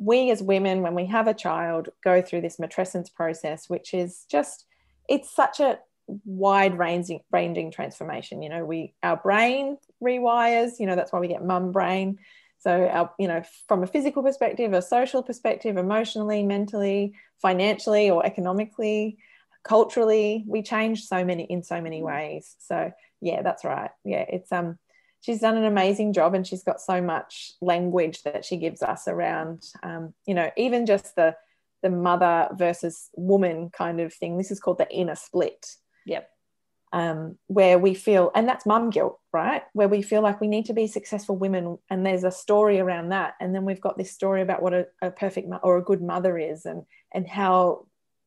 we 0.00 0.30
as 0.30 0.42
women 0.42 0.82
when 0.82 0.94
we 0.94 1.06
have 1.06 1.26
a 1.26 1.34
child 1.34 1.88
go 2.04 2.22
through 2.22 2.40
this 2.40 2.58
matrescence 2.58 3.12
process 3.12 3.68
which 3.68 3.92
is 3.94 4.24
just 4.30 4.64
it's 5.08 5.34
such 5.34 5.60
a 5.60 5.78
wide 6.24 6.78
ranging 6.78 7.20
ranging 7.30 7.70
transformation. 7.70 8.42
You 8.42 8.48
know 8.48 8.64
we 8.64 8.94
our 9.02 9.16
brain 9.16 9.76
rewires 10.02 10.72
you 10.78 10.86
know 10.86 10.96
that's 10.96 11.12
why 11.12 11.20
we 11.20 11.28
get 11.28 11.44
mum 11.44 11.72
brain. 11.72 12.18
So 12.58 12.86
our 12.86 13.12
you 13.18 13.28
know 13.28 13.42
from 13.66 13.82
a 13.82 13.86
physical 13.86 14.22
perspective 14.22 14.72
a 14.72 14.82
social 14.82 15.22
perspective 15.22 15.76
emotionally 15.76 16.42
mentally 16.42 17.14
financially 17.40 18.10
or 18.10 18.24
economically 18.24 19.18
culturally 19.62 20.44
we 20.46 20.62
change 20.62 21.04
so 21.04 21.24
many 21.24 21.44
in 21.44 21.62
so 21.62 21.80
many 21.80 22.02
ways. 22.02 22.56
So 22.58 22.92
yeah 23.20 23.42
that's 23.42 23.64
right. 23.64 23.90
Yeah 24.04 24.24
it's 24.28 24.50
um 24.52 24.78
she's 25.20 25.40
done 25.40 25.56
an 25.56 25.64
amazing 25.64 26.12
job 26.12 26.34
and 26.34 26.46
she's 26.46 26.62
got 26.62 26.80
so 26.80 27.00
much 27.00 27.52
language 27.60 28.22
that 28.22 28.44
she 28.44 28.56
gives 28.56 28.82
us 28.82 29.08
around 29.08 29.64
um, 29.82 30.14
you 30.26 30.34
know 30.34 30.50
even 30.56 30.86
just 30.86 31.14
the 31.16 31.34
the 31.82 31.90
mother 31.90 32.48
versus 32.54 33.08
woman 33.14 33.70
kind 33.70 34.00
of 34.00 34.12
thing 34.12 34.36
this 34.36 34.50
is 34.50 34.60
called 34.60 34.78
the 34.78 34.90
inner 34.90 35.14
split 35.14 35.76
Yep. 36.08 36.30
Um, 36.90 37.36
where 37.48 37.78
we 37.78 37.92
feel, 37.92 38.30
and 38.34 38.48
that's 38.48 38.64
mum 38.64 38.88
guilt, 38.88 39.20
right? 39.30 39.62
Where 39.74 39.88
we 39.88 40.00
feel 40.00 40.22
like 40.22 40.40
we 40.40 40.48
need 40.48 40.64
to 40.66 40.72
be 40.72 40.86
successful 40.86 41.36
women, 41.36 41.78
and 41.90 42.04
there's 42.04 42.24
a 42.24 42.30
story 42.30 42.80
around 42.80 43.10
that, 43.10 43.34
and 43.40 43.54
then 43.54 43.66
we've 43.66 43.80
got 43.80 43.98
this 43.98 44.10
story 44.10 44.40
about 44.40 44.62
what 44.62 44.72
a, 44.72 44.86
a 45.02 45.10
perfect 45.10 45.48
mo- 45.48 45.60
or 45.62 45.76
a 45.76 45.84
good 45.84 46.00
mother 46.00 46.38
is, 46.38 46.64
and 46.64 46.84
and 47.12 47.28
how 47.28 47.86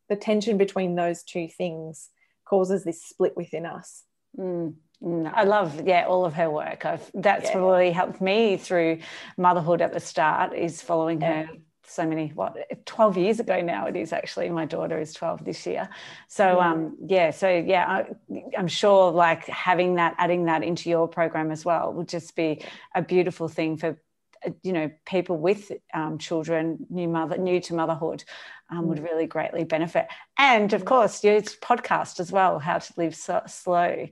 the 0.10 0.16
tension 0.16 0.60
between 0.60 0.94
those 0.94 1.24
two 1.24 1.48
things 1.48 2.10
causes 2.46 2.84
this 2.84 3.04
split 3.04 3.36
within 3.36 3.66
us. 3.66 4.04
Mm. 4.38 4.76
Mm 5.04 5.32
I 5.34 5.44
love, 5.44 5.88
yeah, 5.88 6.06
all 6.08 6.26
of 6.26 6.34
her 6.34 6.50
work. 6.50 6.86
I've, 6.86 7.10
that's 7.14 7.46
yeah. 7.46 7.54
probably 7.54 7.92
helped 7.92 8.22
me 8.22 8.58
through 8.58 9.00
motherhood 9.38 9.82
at 9.82 9.94
the 9.94 10.00
start. 10.00 10.54
Is 10.54 10.82
following 10.82 11.22
yeah. 11.22 11.44
her 11.44 11.50
so 11.92 12.06
many 12.06 12.30
what 12.30 12.56
12 12.86 13.18
years 13.18 13.40
ago 13.40 13.60
now 13.62 13.86
it 13.86 13.96
is 13.96 14.14
actually 14.14 14.50
my 14.50 14.66
daughter 14.66 15.00
is 15.00 15.14
12 15.14 15.44
this 15.44 15.66
year 15.68 15.90
so 16.28 16.58
yeah. 16.58 16.72
um 16.72 16.98
yeah 17.06 17.32
so 17.32 17.50
yeah 17.50 17.86
I, 17.86 18.44
i'm 18.58 18.68
sure 18.68 19.12
like 19.12 19.46
having 19.48 19.96
that 19.96 20.16
adding 20.18 20.46
that 20.46 20.64
into 20.64 20.90
your 20.90 21.08
program 21.08 21.52
as 21.52 21.66
well 21.66 21.92
would 21.94 22.08
just 22.08 22.36
be 22.36 22.64
a 22.96 23.02
beautiful 23.02 23.50
thing 23.50 23.76
for 23.76 24.00
uh, 24.46 24.52
you 24.64 24.72
know 24.72 24.90
people 25.06 25.38
with 25.38 25.72
um, 25.94 26.18
children 26.18 26.86
new 26.90 27.10
mother 27.10 27.38
new 27.38 27.60
to 27.62 27.74
motherhood 27.74 28.24
um, 28.70 28.86
mm. 28.86 28.88
would 28.88 29.04
really 29.04 29.28
greatly 29.28 29.66
benefit 29.66 30.08
and 30.38 30.72
of 30.72 30.86
course 30.86 31.24
your 31.24 31.42
podcast 31.42 32.20
as 32.22 32.32
well 32.32 32.58
how 32.58 32.78
to 32.78 32.94
live 32.96 33.16
so, 33.16 33.42
slow 33.48 34.08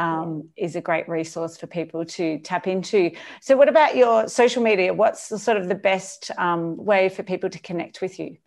um, 0.00 0.48
is 0.56 0.76
a 0.76 0.80
great 0.80 1.06
resource 1.10 1.58
for 1.58 1.66
people 1.66 2.06
to 2.06 2.38
tap 2.38 2.66
into. 2.66 3.10
So, 3.42 3.54
what 3.54 3.68
about 3.68 3.96
your 3.96 4.28
social 4.28 4.62
media? 4.62 4.94
What's 4.94 5.28
the, 5.28 5.38
sort 5.38 5.58
of 5.58 5.68
the 5.68 5.74
best 5.74 6.30
um, 6.38 6.82
way 6.82 7.10
for 7.10 7.22
people 7.22 7.50
to 7.50 7.58
connect 7.58 8.00
with 8.00 8.18
you? 8.18 8.38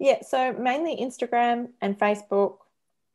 Yeah, 0.00 0.22
so 0.22 0.52
mainly 0.54 0.96
Instagram 0.96 1.68
and 1.80 1.96
Facebook 1.96 2.56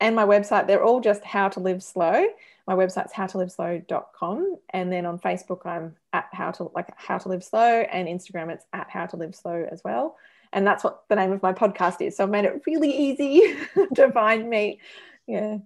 and 0.00 0.16
my 0.16 0.24
website. 0.24 0.66
They're 0.66 0.82
all 0.82 1.00
just 1.00 1.22
how 1.24 1.50
to 1.50 1.60
live 1.60 1.82
slow. 1.82 2.26
My 2.66 2.74
website's 2.74 3.12
howtoliveslow.com. 3.12 4.56
And 4.70 4.90
then 4.90 5.04
on 5.04 5.18
Facebook, 5.18 5.66
I'm 5.66 5.94
at 6.14 6.28
how 6.32 6.50
to 6.52 6.70
like 6.74 6.88
how 6.96 7.18
to 7.18 7.28
live 7.28 7.44
slow, 7.44 7.80
and 7.92 8.08
Instagram, 8.08 8.50
it's 8.50 8.64
at 8.72 8.88
how 8.88 9.04
to 9.04 9.16
live 9.16 9.34
slow 9.34 9.68
as 9.70 9.82
well. 9.84 10.16
And 10.54 10.66
that's 10.66 10.82
what 10.82 11.02
the 11.10 11.16
name 11.16 11.32
of 11.32 11.42
my 11.42 11.52
podcast 11.52 12.00
is. 12.00 12.16
So 12.16 12.24
I've 12.24 12.30
made 12.30 12.46
it 12.46 12.62
really 12.66 12.90
easy 12.90 13.54
to 13.94 14.10
find 14.10 14.48
me. 14.48 14.80
Yeah. 15.26 15.58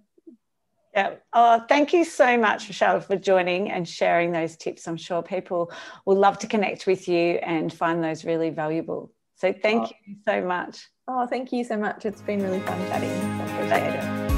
Yeah. 0.93 1.15
Oh, 1.33 1.63
thank 1.67 1.91
you 1.91 2.05
so 2.05 2.37
much, 2.37 2.67
Rochelle, 2.67 3.01
for 3.01 3.15
joining 3.15 3.71
and 3.71 3.87
sharing 3.87 4.31
those 4.31 4.55
tips. 4.55 4.87
I'm 4.87 4.97
sure 4.97 5.23
people 5.23 5.71
will 6.05 6.17
love 6.17 6.37
to 6.39 6.47
connect 6.47 6.85
with 6.85 7.07
you 7.07 7.39
and 7.41 7.73
find 7.73 8.03
those 8.03 8.25
really 8.25 8.51
valuable. 8.51 9.11
So 9.35 9.51
thank 9.53 9.87
oh. 9.87 9.91
you 10.05 10.15
so 10.27 10.41
much. 10.41 10.87
Oh, 11.07 11.25
thank 11.25 11.51
you 11.51 11.63
so 11.63 11.77
much. 11.77 12.05
It's 12.05 12.21
been 12.21 12.43
really 12.43 12.59
fun 12.59 12.79
chatting. 12.87 13.09
I 13.09 13.45
appreciate 13.45 13.95
it. 13.95 14.33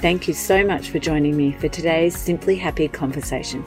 Thank 0.00 0.28
you 0.28 0.34
so 0.34 0.64
much 0.64 0.90
for 0.90 0.98
joining 0.98 1.36
me 1.36 1.52
for 1.52 1.68
today's 1.68 2.16
Simply 2.16 2.56
Happy 2.56 2.86
conversation. 2.88 3.64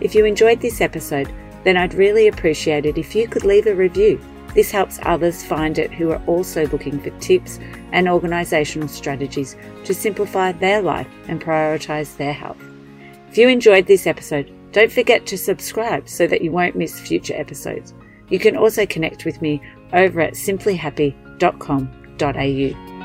If 0.00 0.14
you 0.14 0.24
enjoyed 0.24 0.60
this 0.60 0.80
episode, 0.80 1.32
then 1.64 1.76
I'd 1.76 1.94
really 1.94 2.28
appreciate 2.28 2.86
it 2.86 2.96
if 2.96 3.14
you 3.14 3.28
could 3.28 3.44
leave 3.44 3.66
a 3.66 3.74
review 3.74 4.20
this 4.56 4.70
helps 4.70 4.98
others 5.02 5.44
find 5.44 5.78
it 5.78 5.92
who 5.92 6.10
are 6.10 6.22
also 6.26 6.66
looking 6.68 6.98
for 6.98 7.10
tips 7.20 7.60
and 7.92 8.06
organisational 8.06 8.88
strategies 8.88 9.54
to 9.84 9.92
simplify 9.92 10.50
their 10.50 10.80
life 10.80 11.06
and 11.28 11.42
prioritise 11.42 12.16
their 12.16 12.32
health. 12.32 12.56
If 13.28 13.36
you 13.36 13.48
enjoyed 13.48 13.86
this 13.86 14.06
episode, 14.06 14.50
don't 14.72 14.90
forget 14.90 15.26
to 15.26 15.36
subscribe 15.36 16.08
so 16.08 16.26
that 16.26 16.40
you 16.40 16.52
won't 16.52 16.74
miss 16.74 16.98
future 16.98 17.34
episodes. 17.36 17.92
You 18.30 18.38
can 18.38 18.56
also 18.56 18.86
connect 18.86 19.26
with 19.26 19.42
me 19.42 19.60
over 19.92 20.22
at 20.22 20.32
simplyhappy.com.au. 20.32 22.95